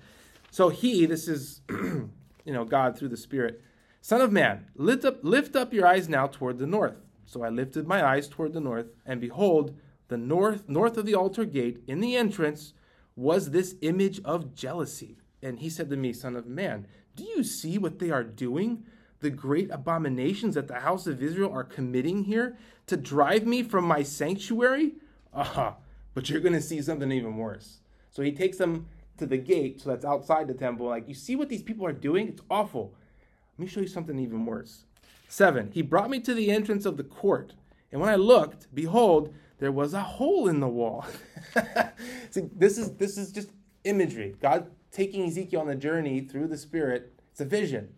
[0.51, 3.61] So he, this is you know, God through the Spirit,
[4.01, 6.95] Son of man, lift up lift up your eyes now toward the north.
[7.25, 9.75] So I lifted my eyes toward the north, and behold,
[10.07, 12.73] the north north of the altar gate in the entrance
[13.15, 15.17] was this image of jealousy.
[15.41, 18.85] And he said to me, Son of man, do you see what they are doing?
[19.19, 22.57] The great abominations that the house of Israel are committing here
[22.87, 24.93] to drive me from my sanctuary?
[25.33, 25.73] Uh-huh.
[26.13, 27.79] But you're going to see something even worse.
[28.11, 30.87] So he takes them to the gate, so that's outside the temple.
[30.87, 32.29] Like, you see what these people are doing?
[32.29, 32.93] It's awful.
[33.57, 34.85] Let me show you something even worse.
[35.27, 37.53] Seven, he brought me to the entrance of the court.
[37.91, 41.05] And when I looked, behold, there was a hole in the wall.
[42.31, 43.49] see, this is this is just
[43.83, 44.35] imagery.
[44.41, 47.13] God taking Ezekiel on a journey through the Spirit.
[47.31, 47.89] It's a vision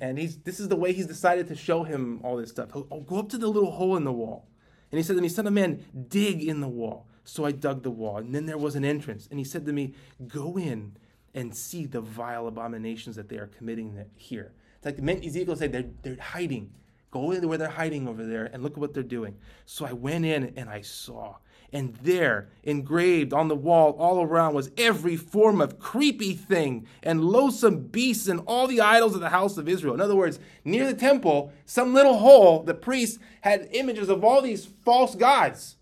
[0.00, 2.72] and he's this is the way he's decided to show him all this stuff.
[2.72, 4.48] He'll, oh, go up to the little hole in the wall.
[4.90, 7.06] And he said to me, Son of man, dig in the wall.
[7.24, 9.28] So I dug the wall, and then there was an entrance.
[9.30, 9.94] And he said to me,
[10.26, 10.96] Go in
[11.34, 14.52] and see the vile abominations that they are committing here.
[14.76, 16.72] It's like Ezekiel said, they're, they're hiding.
[17.10, 19.36] Go in where they're hiding over there and look at what they're doing.
[19.66, 21.36] So I went in and I saw.
[21.70, 27.24] And there, engraved on the wall all around, was every form of creepy thing and
[27.24, 29.92] loathsome beasts and all the idols of the house of Israel.
[29.92, 34.40] In other words, near the temple, some little hole, the priests had images of all
[34.40, 35.76] these false gods.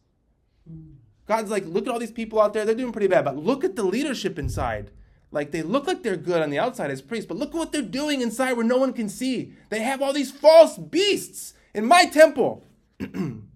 [1.26, 3.62] God's like, look at all these people out there, they're doing pretty bad, but look
[3.62, 4.90] at the leadership inside.
[5.30, 7.82] Like they look like they're good on the outside as priests, but look what they're
[7.82, 9.52] doing inside where no one can see.
[9.70, 12.64] They have all these false beasts in my temple.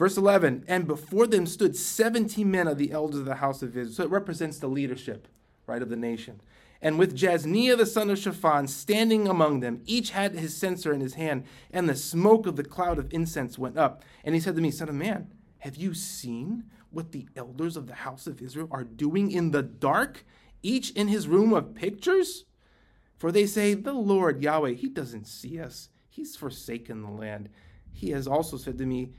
[0.00, 3.76] Verse 11, and before them stood 70 men of the elders of the house of
[3.76, 3.92] Israel.
[3.92, 5.28] So it represents the leadership,
[5.66, 6.40] right, of the nation.
[6.80, 11.02] And with Jaazaniah the son of Shaphan standing among them, each had his censer in
[11.02, 14.02] his hand, and the smoke of the cloud of incense went up.
[14.24, 17.86] And he said to me, Son of man, have you seen what the elders of
[17.86, 20.24] the house of Israel are doing in the dark,
[20.62, 22.46] each in his room of pictures?
[23.18, 27.50] For they say, The Lord Yahweh, he doesn't see us, he's forsaken the land.
[27.92, 29.10] He has also said to me,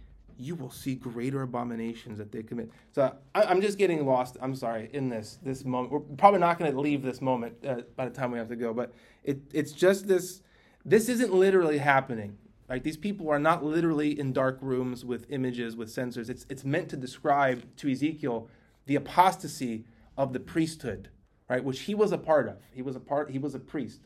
[0.42, 2.72] you will see greater abominations that they commit.
[2.92, 4.38] So I, am just getting lost.
[4.42, 5.94] I'm sorry in this this moment.
[5.94, 8.56] We're probably not going to leave this moment uh, by the time we have to
[8.56, 8.74] go.
[8.74, 10.42] But it it's just this.
[10.84, 12.38] This isn't literally happening.
[12.68, 12.84] Right?
[12.84, 16.30] These people are not literally in dark rooms with images with censers.
[16.30, 18.50] It's it's meant to describe to Ezekiel
[18.88, 19.86] the apostasy
[20.18, 21.10] of the priesthood.
[21.50, 21.64] right?
[21.64, 22.58] Which he was a part of.
[22.74, 23.30] He was a part.
[23.30, 24.02] He was a priest.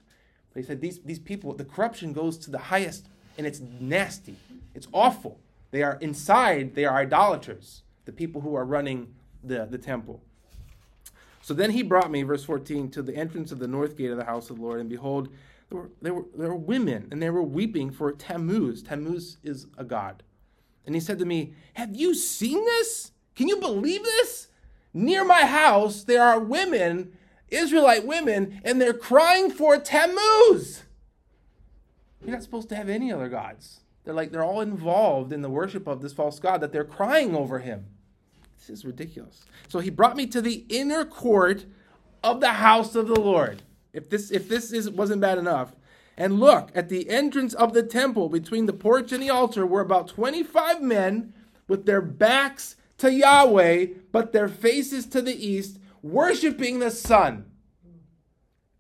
[0.54, 3.08] But he said these these people, the corruption goes to the highest,
[3.38, 4.36] and it's nasty.
[4.74, 5.40] It's awful.
[5.76, 6.74] They are inside.
[6.74, 7.84] They are idolaters.
[8.06, 9.14] The people who are running
[9.44, 10.24] the the temple.
[11.42, 14.16] So then he brought me, verse 14, to the entrance of the north gate of
[14.16, 15.28] the house of the Lord, and behold,
[15.70, 18.84] there were, there were, there were women, and they were weeping for Tammuz.
[18.84, 20.24] Tammuz is a god.
[20.86, 23.12] And he said to me, Have you seen this?
[23.36, 24.48] Can you believe this?
[24.94, 27.18] Near my house, there are women,
[27.50, 30.84] Israelite women, and they're crying for Tammuz.
[32.22, 33.82] You're not supposed to have any other gods.
[34.06, 37.36] They're like, they're all involved in the worship of this false god that they're crying
[37.36, 37.88] over him.
[38.58, 39.46] This is ridiculous.
[39.68, 41.66] So he brought me to the inner court
[42.24, 43.64] of the house of the Lord.
[43.94, 45.76] If this if this is, wasn't bad enough,
[46.18, 49.82] and look at the entrance of the temple between the porch and the altar were
[49.82, 51.34] about 25 men
[51.68, 57.46] with their backs to Yahweh, but their faces to the east, worshiping the sun.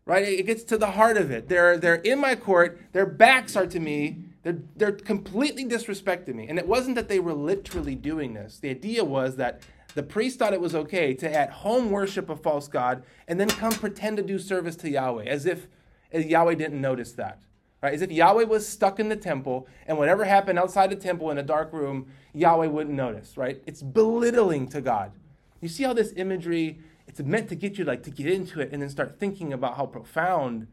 [0.06, 0.28] Right?
[0.28, 1.50] It gets to the heart of it.
[1.50, 6.48] They're they're in my court, their backs are to me, they're, they're completely disrespecting me.
[6.48, 8.60] And it wasn't that they were literally doing this.
[8.60, 9.62] The idea was that
[9.96, 13.50] the priest thought it was okay to at home worship a false god and then
[13.50, 15.66] come pretend to do service to Yahweh as if
[16.14, 17.40] Yahweh didn't notice that.
[17.82, 17.96] Right?
[17.96, 21.40] As if Yahweh was stuck in the temple and whatever happened outside the temple in
[21.40, 23.64] a dark room, Yahweh wouldn't notice, right?
[23.66, 25.12] It's belittling to God.
[25.60, 26.78] You see how this imagery,
[27.08, 29.76] it's meant to get you like to get into it and then start thinking about
[29.76, 30.68] how profound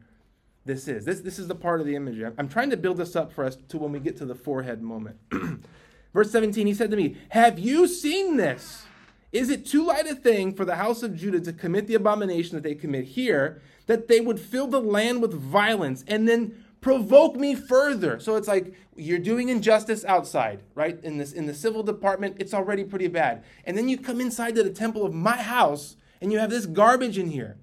[0.65, 1.05] this is.
[1.05, 2.31] This, this is the part of the imagery.
[2.37, 4.81] I'm trying to build this up for us to when we get to the forehead
[4.81, 5.17] moment.
[6.13, 8.85] Verse 17, he said to me, Have you seen this?
[9.31, 12.55] Is it too light a thing for the house of Judah to commit the abomination
[12.55, 17.35] that they commit here, that they would fill the land with violence and then provoke
[17.35, 18.19] me further?
[18.19, 21.03] So it's like you're doing injustice outside, right?
[21.03, 23.43] In this in the civil department, it's already pretty bad.
[23.65, 26.67] And then you come inside to the temple of my house and you have this
[26.67, 27.57] garbage in here.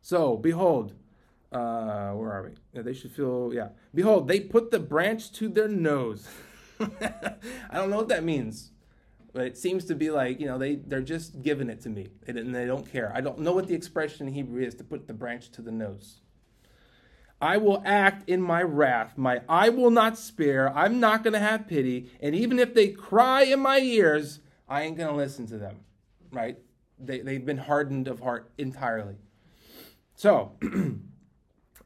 [0.00, 0.94] So, behold,
[1.52, 2.50] uh, where are we?
[2.72, 3.68] Yeah, they should feel, yeah.
[3.94, 6.28] Behold, they put the branch to their nose.
[6.80, 7.34] I
[7.72, 8.70] don't know what that means.
[9.32, 12.08] But it seems to be like, you know, they, they're just giving it to me.
[12.26, 13.12] And they don't care.
[13.14, 15.70] I don't know what the expression in Hebrew is to put the branch to the
[15.70, 16.20] nose.
[17.40, 19.16] I will act in my wrath.
[19.16, 20.76] My eye will not spare.
[20.76, 22.10] I'm not going to have pity.
[22.20, 25.76] And even if they cry in my ears, I ain't going to listen to them.
[26.32, 26.58] Right?
[26.98, 29.16] They, they've been hardened of heart entirely.
[30.14, 30.52] So,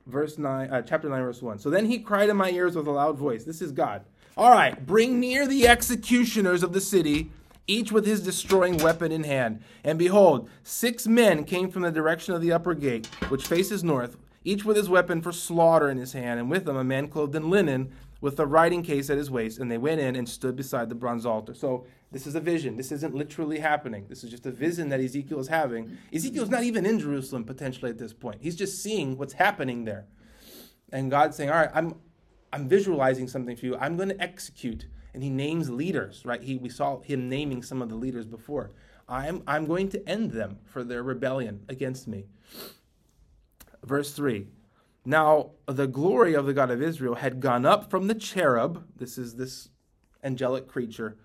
[0.07, 1.59] verse 9, uh, chapter 9, verse 1.
[1.59, 3.45] So then he cried in my ears with a loud voice.
[3.45, 4.05] This is God.
[4.37, 7.31] All right, bring near the executioners of the city,
[7.67, 9.63] each with his destroying weapon in hand.
[9.85, 14.17] And behold, six men came from the direction of the upper gate, which faces north,
[14.43, 17.37] each with his weapon for slaughter in his hand, and with them a man clothed
[17.37, 19.59] in linen, with a writing case at his waist.
[19.59, 21.55] And they went in and stood beside the bronze altar.
[21.55, 22.77] So this is a vision.
[22.77, 24.07] This isn't literally happening.
[24.09, 25.99] This is just a vision that Ezekiel is having.
[26.13, 28.39] Ezekiel's not even in Jerusalem potentially at this point.
[28.41, 30.07] He's just seeing what's happening there.
[30.93, 31.97] And God's saying, All right, I'm
[32.53, 33.77] I'm visualizing something for you.
[33.77, 34.87] I'm going to execute.
[35.13, 36.41] And he names leaders, right?
[36.41, 38.71] He, we saw him naming some of the leaders before.
[39.09, 42.27] I'm, I'm going to end them for their rebellion against me.
[43.83, 44.47] Verse 3
[45.05, 49.19] Now the glory of the God of Israel had gone up from the cherub, this
[49.19, 49.71] is this
[50.23, 51.19] angelic creature,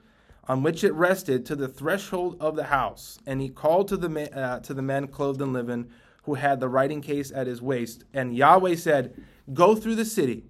[0.50, 3.20] on which it rested to the threshold of the house.
[3.28, 5.92] And he called to the, man, uh, to the man clothed in linen
[6.24, 8.04] who had the writing case at his waist.
[8.16, 9.14] And Yahweh said,
[9.54, 10.46] Go through the city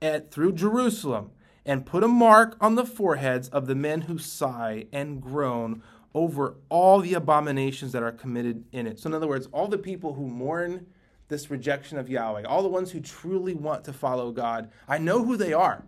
[0.00, 1.32] at, through Jerusalem
[1.66, 5.82] and put a mark on the foreheads of the men who sigh and groan
[6.14, 9.00] over all the abominations that are committed in it.
[9.00, 10.86] So, in other words, all the people who mourn
[11.28, 15.24] this rejection of Yahweh, all the ones who truly want to follow God, I know
[15.24, 15.84] who they are.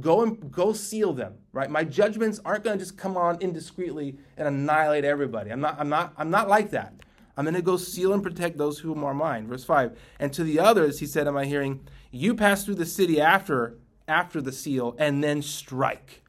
[0.00, 1.70] Go and go seal them, right?
[1.70, 5.50] My judgments aren't going to just come on indiscreetly and annihilate everybody.
[5.50, 6.94] I'm not, I'm not, I'm not like that.
[7.36, 9.46] I'm going to go seal and protect those whom are mine.
[9.46, 9.96] Verse 5.
[10.18, 13.78] And to the others, he said in my hearing, you pass through the city after
[14.08, 16.22] after the seal and then strike.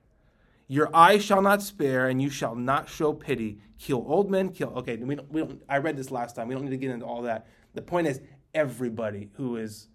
[0.68, 3.58] Your eye shall not spare, and you shall not show pity.
[3.80, 4.70] Kill old men, kill.
[4.78, 6.48] Okay, we don't, we don't, I read this last time.
[6.48, 7.48] We don't need to get into all that.
[7.74, 8.22] The point is,
[8.54, 9.88] everybody who is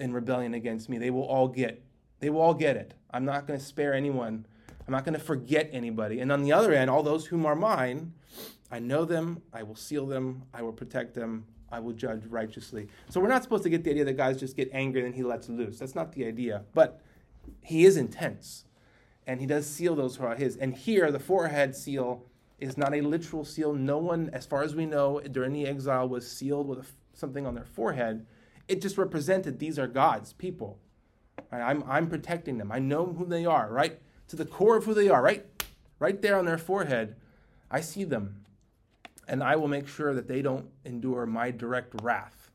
[0.00, 1.84] in rebellion against me, they will all get.
[2.18, 2.94] They will all get it.
[3.16, 4.46] I'm not going to spare anyone.
[4.86, 6.20] I'm not going to forget anybody.
[6.20, 8.12] And on the other end, all those whom are mine,
[8.70, 9.40] I know them.
[9.54, 10.42] I will seal them.
[10.52, 11.46] I will protect them.
[11.72, 12.88] I will judge righteously.
[13.08, 15.22] So we're not supposed to get the idea that guys just get angry and he
[15.22, 15.78] lets loose.
[15.78, 16.64] That's not the idea.
[16.74, 17.00] But
[17.62, 18.66] he is intense.
[19.26, 20.58] And he does seal those who are his.
[20.58, 22.26] And here, the forehead seal
[22.58, 23.72] is not a literal seal.
[23.72, 27.54] No one, as far as we know, during the exile was sealed with something on
[27.54, 28.26] their forehead.
[28.68, 30.80] It just represented these are God's people.
[31.52, 32.72] I'm, I'm protecting them.
[32.72, 33.98] I know who they are, right?
[34.28, 35.46] To the core of who they are, right?
[35.98, 37.16] Right there on their forehead.
[37.70, 38.44] I see them.
[39.28, 42.50] and I will make sure that they don't endure my direct wrath.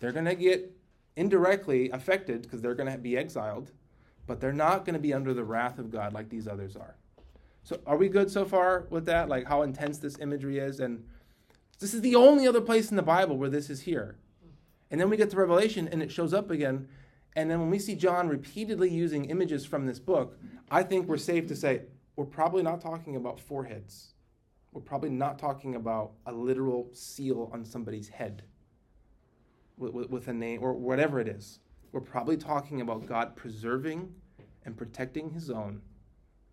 [0.00, 0.72] They're going to get
[1.16, 3.72] indirectly affected because they're going to be exiled,
[4.26, 6.96] but they're not going to be under the wrath of God like these others are.
[7.62, 9.28] So, are we good so far with that?
[9.28, 10.80] Like how intense this imagery is?
[10.80, 11.04] And
[11.80, 14.16] this is the only other place in the Bible where this is here.
[14.90, 16.88] And then we get to Revelation and it shows up again.
[17.36, 20.38] And then when we see John repeatedly using images from this book,
[20.70, 21.82] I think we're safe to say
[22.16, 24.14] we're probably not talking about foreheads.
[24.72, 28.42] We're probably not talking about a literal seal on somebody's head
[29.76, 31.60] with, with, a name or whatever it is.
[31.92, 34.12] We're probably talking about God preserving
[34.64, 35.80] and protecting his own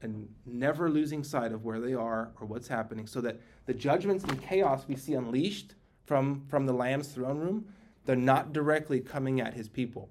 [0.01, 4.23] and never losing sight of where they are or what's happening so that the judgments
[4.23, 5.73] and chaos we see unleashed
[6.05, 7.65] from, from the Lamb's throne room,
[8.05, 10.09] they're not directly coming at his people.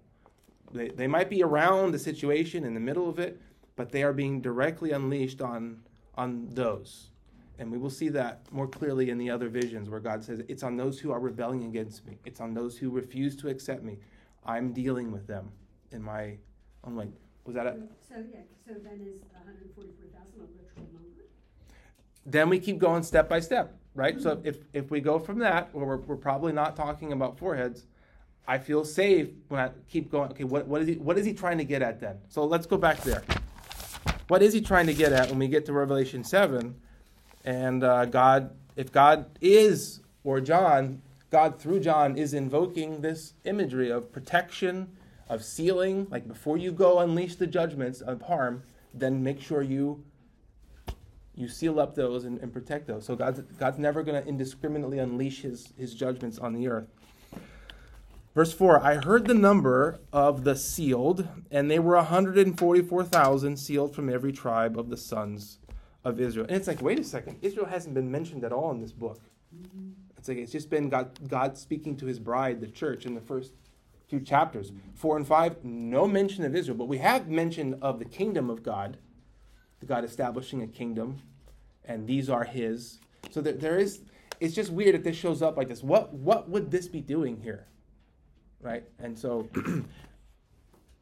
[0.75, 3.41] They, they might be around the situation in the middle of it,
[3.77, 5.81] but they are being directly unleashed on,
[6.17, 7.11] on those.
[7.59, 10.65] And we will see that more clearly in the other visions where God says, It's
[10.65, 13.99] on those who are rebelling against me, it's on those who refuse to accept me.
[14.45, 15.53] I'm dealing with them
[15.93, 16.37] in my
[16.83, 17.09] own way.
[17.47, 17.81] Was that it?
[18.09, 21.25] So, yeah, so then is hundred and forty-four thousand a literal number?
[22.27, 24.21] Then we keep going step by step, right?
[24.21, 27.87] So if, if we go from that, where we're, we're probably not talking about foreheads,
[28.47, 30.31] I feel safe when I keep going.
[30.33, 32.19] Okay, what, what, is he, what is he trying to get at then?
[32.29, 33.23] So let's go back there.
[34.29, 36.75] What is he trying to get at when we get to Revelation 7?
[37.45, 43.91] And uh, God, if God is, or John, God through John is invoking this imagery
[43.91, 44.89] of protection,
[45.29, 46.07] of sealing.
[46.11, 50.05] Like before you go unleash the judgments of harm, then make sure you
[51.37, 53.05] you seal up those and, and protect those.
[53.05, 56.87] So God's, God's never going to indiscriminately unleash his, his judgments on the earth.
[58.35, 64.09] Verse 4 I heard the number of the sealed, and they were 144,000 sealed from
[64.09, 65.59] every tribe of the sons
[66.05, 66.47] of Israel.
[66.49, 69.21] And it's like, wait a second, Israel hasn't been mentioned at all in this book.
[70.19, 73.21] It's like it's just been God, God speaking to his bride, the church, in the
[73.21, 73.53] first
[74.09, 74.73] few chapters.
[74.95, 78.63] Four and five, no mention of Israel, but we have mention of the kingdom of
[78.63, 78.97] God,
[79.81, 81.21] the God establishing a kingdom,
[81.85, 82.99] and these are his.
[83.31, 84.01] So there, there is,
[84.41, 85.83] it's just weird if this shows up like this.
[85.83, 87.67] What, what would this be doing here?
[88.65, 88.83] Right?
[88.99, 89.49] And so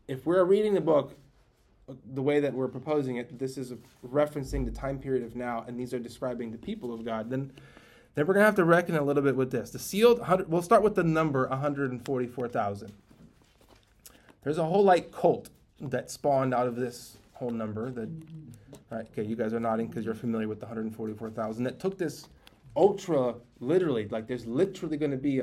[0.09, 1.17] if we're reading the book
[2.13, 3.73] the way that we're proposing it, this is
[4.07, 7.51] referencing the time period of now, and these are describing the people of God, then
[8.15, 9.71] then we're going to have to reckon a little bit with this.
[9.71, 12.93] The sealed, we'll start with the number 144,000.
[14.43, 15.49] There's a whole like cult
[15.81, 17.91] that spawned out of this whole number.
[17.91, 18.11] That,
[18.91, 21.65] right, okay, you guys are nodding because you're familiar with the 144,000.
[21.65, 22.29] That took this
[22.77, 25.41] ultra literally, like there's literally going to be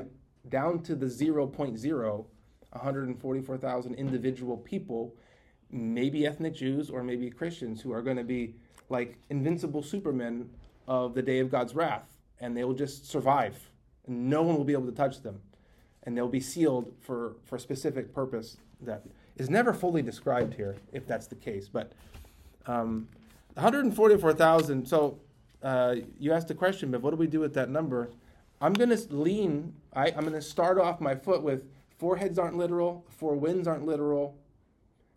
[0.48, 2.26] down to the 0.0,
[2.72, 5.14] 144,000 individual people
[5.72, 8.56] maybe ethnic Jews or maybe Christians who are going to be
[8.90, 10.50] like invincible supermen
[10.88, 12.08] of the day of God's wrath,
[12.40, 13.70] and they will just survive.
[14.08, 15.42] And no one will be able to touch them,
[16.04, 19.04] and they'll be sealed for for a specific purpose that
[19.38, 21.68] is never fully described here, if that's the case.
[21.68, 21.92] But
[22.66, 23.08] um,
[23.54, 24.88] 144,000.
[24.88, 25.20] So
[25.62, 28.10] uh, you asked the question, but what do we do with that number?
[28.62, 29.74] I'm going to lean.
[29.94, 31.64] I, I'm going to start off my foot with
[31.98, 34.38] foreheads aren't literal, four winds aren't literal,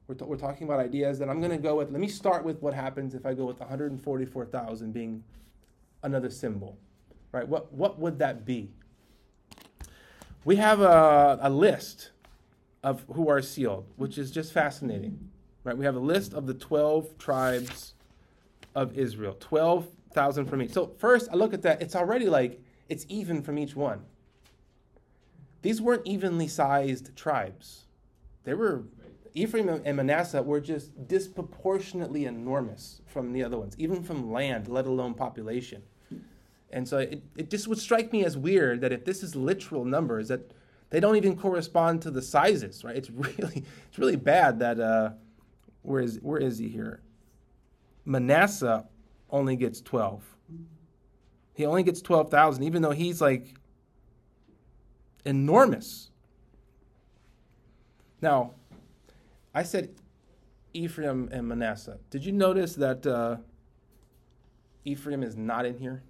[0.07, 1.91] we're, t- we're talking about ideas that I'm going to go with.
[1.91, 5.23] Let me start with what happens if I go with 144,000 being
[6.03, 6.77] another symbol,
[7.31, 7.47] right?
[7.47, 8.71] What, what would that be?
[10.45, 12.11] We have a, a list
[12.83, 15.31] of who are sealed, which is just fascinating,
[15.63, 15.77] right?
[15.77, 17.95] We have a list of the 12 tribes
[18.75, 20.73] of Israel, 12,000 from each.
[20.73, 22.61] So first, I look at that, it's already like
[22.93, 24.05] it's even from each one.
[25.63, 27.87] These weren't evenly sized tribes.
[28.45, 28.85] They were
[29.35, 34.87] Ephraim and Manasseh were just disproportionately enormous from the other ones, even from land, let
[34.87, 35.83] alone population.
[36.71, 39.87] And so it, it just would strike me as weird that if this is literal
[39.87, 40.53] numbers, that
[40.91, 42.97] they don't even correspond to the sizes, right?
[42.97, 45.11] It's really, it's really bad that, uh,
[45.81, 47.01] where is, where is he here?
[48.05, 48.87] Manasseh
[49.31, 50.32] only gets 12.
[51.55, 53.55] He only gets 12,000, even though he's like
[55.25, 56.11] enormous.
[58.21, 58.53] Now,
[59.55, 59.91] I said
[60.73, 61.99] Ephraim and Manasseh.
[62.11, 63.37] Did you notice that uh,
[64.85, 66.03] Ephraim is not in here?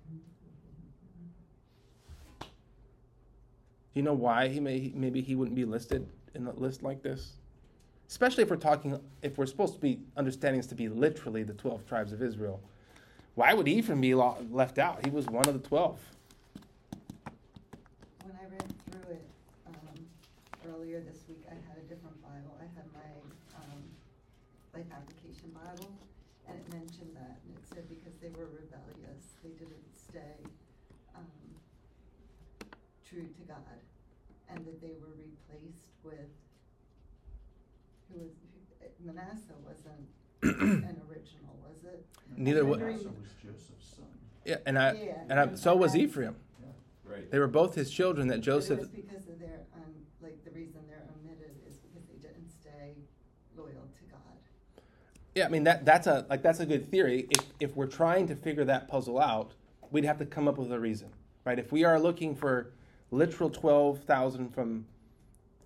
[2.41, 2.47] Do
[3.95, 7.33] you know why he may maybe he wouldn't be listed in a list like this?
[8.09, 11.53] Especially if we're talking if we're supposed to be understanding this to be literally the
[11.55, 12.61] 12 tribes of Israel.
[13.35, 15.05] Why would Ephraim be left out?
[15.05, 15.99] He was one of the 12.
[18.25, 19.25] When I read through it
[19.67, 20.07] um,
[20.69, 22.55] earlier this week, I had a different Bible.
[22.61, 23.09] I had my
[23.57, 23.81] um,
[24.75, 25.91] Life Application Bible,
[26.49, 27.41] and it mentioned that.
[27.49, 30.37] And it said because they were rebellious, they didn't stay
[31.17, 31.25] um,
[33.09, 33.81] true to God,
[34.51, 36.29] and that they were replaced with,
[38.13, 38.33] who was,
[39.01, 40.07] who- Manasseh wasn't
[40.43, 41.12] an original, was it?
[42.43, 44.07] Neither wa- Wondering- Manasseh was Joseph's son.
[44.45, 46.37] Yeah, and I Yeah, and I, so was that's- Ephraim.
[47.05, 47.31] Right.
[47.31, 48.79] They were both his children that But Joseph.
[48.79, 49.83] it was because of their, um,
[50.23, 52.95] like, the reason they're omitted is because they didn't stay
[53.57, 54.21] loyal to God.
[55.35, 57.27] Yeah, I mean that that's a like that's a good theory.
[57.31, 59.53] If if we're trying to figure that puzzle out,
[59.91, 61.11] we'd have to come up with a reason,
[61.45, 61.59] right?
[61.59, 62.73] If we are looking for
[63.11, 64.87] literal twelve thousand from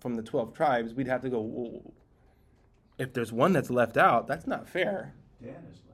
[0.01, 1.39] from the twelve tribes, we'd have to go.
[1.41, 1.93] Well,
[2.97, 5.13] if there's one that's left out, that's not fair.
[5.41, 5.86] Dan is left out.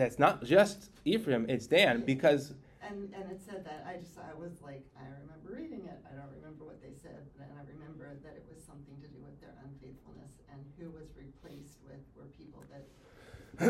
[0.00, 4.32] That's not just Ephraim; it's Dan because And, and it said that, I just, I
[4.32, 8.16] was like, I remember reading it, I don't remember what they said, and I remember
[8.24, 12.24] that it was something to do with their unfaithfulness, and who was replaced with were
[12.38, 12.88] people that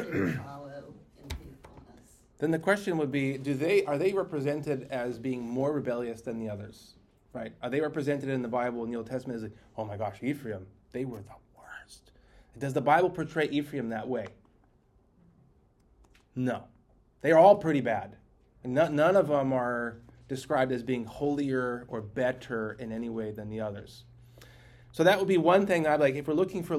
[0.04, 2.22] didn't follow in faithfulness.
[2.38, 6.38] then the question would be: Do they are they represented as being more rebellious than
[6.38, 6.94] the others?
[7.32, 7.50] Right?
[7.60, 10.22] Are they represented in the Bible in the Old Testament as like, oh my gosh,
[10.22, 12.12] Ephraim, they were the worst?
[12.56, 14.26] Does the Bible portray Ephraim that way?
[16.34, 16.64] No,
[17.20, 18.16] they are all pretty bad.
[18.64, 23.48] None, none of them are described as being holier or better in any way than
[23.48, 24.04] the others.
[24.92, 26.14] So that would be one thing I'd like.
[26.14, 26.74] If we're looking for,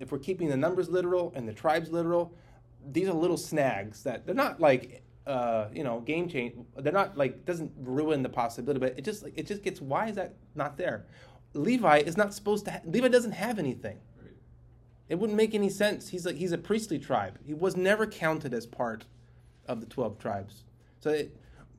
[0.00, 2.32] if we're keeping the numbers literal and the tribes literal,
[2.92, 6.54] these are little snags that they're not like, uh, you know, game change.
[6.78, 9.80] They're not like doesn't ruin the possibility, but it just it just gets.
[9.80, 11.06] Why is that not there?
[11.54, 12.70] Levi is not supposed to.
[12.70, 13.98] Ha- Levi doesn't have anything.
[15.08, 16.08] It wouldn't make any sense.
[16.08, 17.38] He's like he's a priestly tribe.
[17.44, 19.04] He was never counted as part
[19.66, 20.64] of the twelve tribes.
[21.00, 21.36] So it,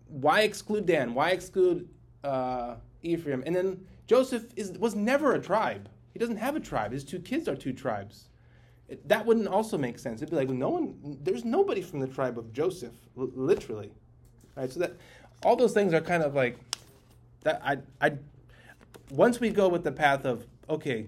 [0.08, 1.14] why exclude Dan?
[1.14, 1.88] Why exclude
[2.24, 3.44] uh, Ephraim?
[3.46, 5.90] And then Joseph is was never a tribe.
[6.14, 6.94] He doesn't have a tribe.
[6.94, 8.30] His two kids are two tribes.
[8.88, 10.22] It, that wouldn't also make sense.
[10.22, 11.18] It'd be like no one.
[11.22, 13.92] There's nobody from the tribe of Joseph, l- literally.
[14.56, 14.72] Right.
[14.72, 14.94] So that
[15.44, 16.58] all those things are kind of like
[17.42, 17.62] that.
[17.64, 18.14] I I
[19.12, 21.08] once we go with the path of okay,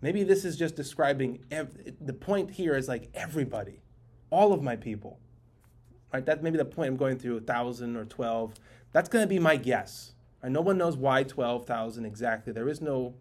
[0.00, 3.80] maybe this is just describing ev- the point here is like everybody,
[4.30, 5.18] all of my people.
[6.12, 6.24] Right?
[6.24, 8.54] That maybe the point I'm going through, a thousand or twelve.
[8.92, 10.12] That's going to be my guess.
[10.42, 10.52] Right?
[10.52, 12.52] No one knows why twelve thousand exactly.
[12.52, 13.14] There is no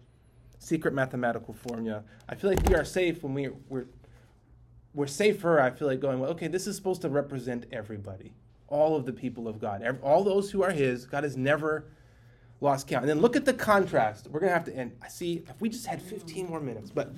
[0.59, 2.03] secret mathematical formula.
[2.29, 3.87] I feel like we are safe when we we're
[4.93, 5.59] we're safer.
[5.59, 6.31] I feel like going well.
[6.31, 8.33] Okay, this is supposed to represent everybody,
[8.67, 11.05] all of the people of God, all those who are His.
[11.05, 11.85] God has never
[12.65, 13.03] lost count.
[13.03, 14.27] And then look at the contrast.
[14.29, 14.91] We're gonna have to end.
[15.01, 15.45] I see.
[15.47, 17.13] If we just had 15 more minutes, but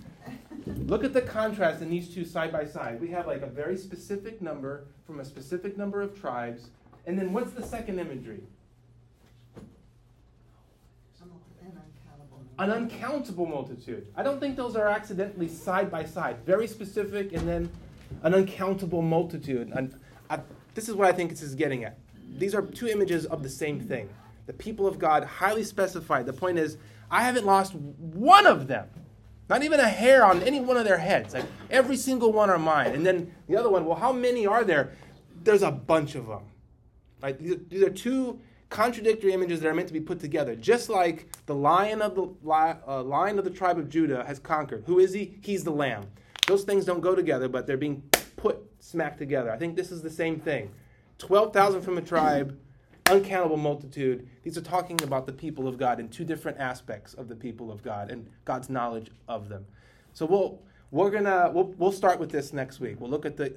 [0.65, 3.01] look at the contrast in these two side by side.
[3.01, 6.67] We have like a very specific number from a specific number of tribes,
[7.07, 8.43] and then what's the second imagery?
[11.61, 12.41] An uncountable.
[12.59, 14.07] An uncountable multitude.
[14.15, 16.37] I don't think those are accidentally side by side.
[16.45, 17.71] Very specific, and then
[18.21, 19.71] an uncountable multitude.
[19.73, 19.95] And
[20.29, 20.39] I,
[20.75, 21.97] this is what I think this is getting at.
[22.37, 24.09] These are two images of the same thing.
[24.47, 26.25] The people of God, highly specified.
[26.25, 26.77] The point is,
[27.11, 28.87] I haven't lost one of them.
[29.49, 31.33] Not even a hair on any one of their heads.
[31.33, 32.95] Like every single one are mine.
[32.95, 34.93] And then the other one, well, how many are there?
[35.43, 36.43] There's a bunch of them.
[37.21, 37.37] Right?
[37.69, 38.39] These are, two
[38.69, 40.55] contradictory images that are meant to be put together.
[40.55, 44.83] Just like the lion of the uh, lion of the tribe of Judah has conquered.
[44.85, 45.37] Who is he?
[45.41, 46.07] He's the lamb.
[46.47, 48.03] Those things don't go together, but they're being
[48.35, 49.51] put smack together.
[49.51, 50.71] I think this is the same thing.
[51.17, 52.57] Twelve thousand from a tribe,
[53.09, 54.27] uncountable multitude.
[54.43, 57.71] These are talking about the people of God in two different aspects of the people
[57.71, 59.65] of God and God's knowledge of them.
[60.13, 60.59] So we'll
[60.91, 62.99] we're gonna we'll, we'll start with this next week.
[62.99, 63.53] We'll look at the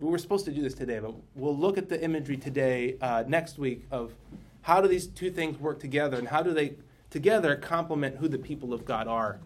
[0.00, 3.24] we were supposed to do this today, but we'll look at the imagery today uh,
[3.26, 4.12] next week of
[4.62, 6.74] how do these two things work together and how do they
[7.10, 9.38] together complement who the people of God are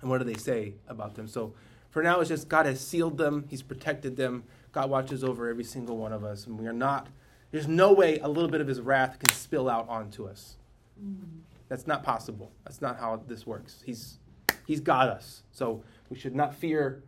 [0.00, 1.28] and what do they say about them.
[1.28, 1.54] So
[1.92, 4.44] for now, it's just God has sealed them, He's protected them.
[4.72, 7.08] God watches over every single one of us, and we are not.
[7.52, 10.56] There's no way a little bit of His wrath can spill out onto us.
[11.68, 12.50] That's not possible.
[12.64, 13.82] That's not how this works.
[13.84, 14.18] He's
[14.66, 17.02] He's got us, so we should not fear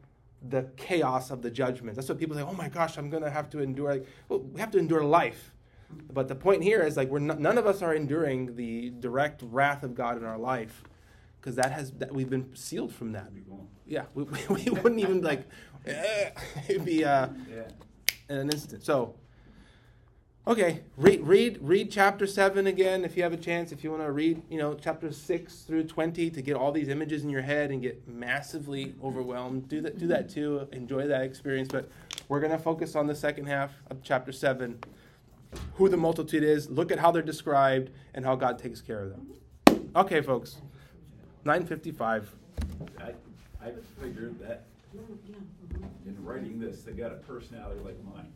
[0.49, 1.97] the chaos of the judgment.
[1.97, 2.43] That's what people say.
[2.43, 3.93] Oh my gosh, I'm going to have to endure.
[3.93, 5.53] Like, well, we have to endure life.
[6.13, 9.43] But the point here is like we're not, none of us are enduring the direct
[9.45, 10.83] wrath of God in our life
[11.41, 13.31] because that has that we've been sealed from that.
[13.87, 15.47] Yeah, we, we, we wouldn't even like
[15.87, 16.31] eh,
[16.69, 17.63] it'd be uh, Yeah.
[18.29, 18.83] in an instant.
[18.83, 19.15] So,
[20.47, 23.73] okay, read read read chapter seven again if you have a chance.
[23.73, 26.89] If you want to read, you know, chapter six through twenty to get all these
[26.89, 29.69] images in your head and get massively overwhelmed.
[29.69, 30.69] Do that do that too.
[30.73, 31.69] Enjoy that experience.
[31.71, 31.89] But
[32.29, 34.79] we're gonna focus on the second half of chapter seven.
[35.75, 39.11] Who the multitude is, look at how they're described, and how God takes care of
[39.11, 39.85] them.
[39.95, 40.57] Okay, folks.
[41.45, 42.35] 955.
[42.99, 43.13] I,
[43.63, 43.71] I
[44.01, 44.65] figured that
[46.07, 48.33] in writing this, they got a personality like mine.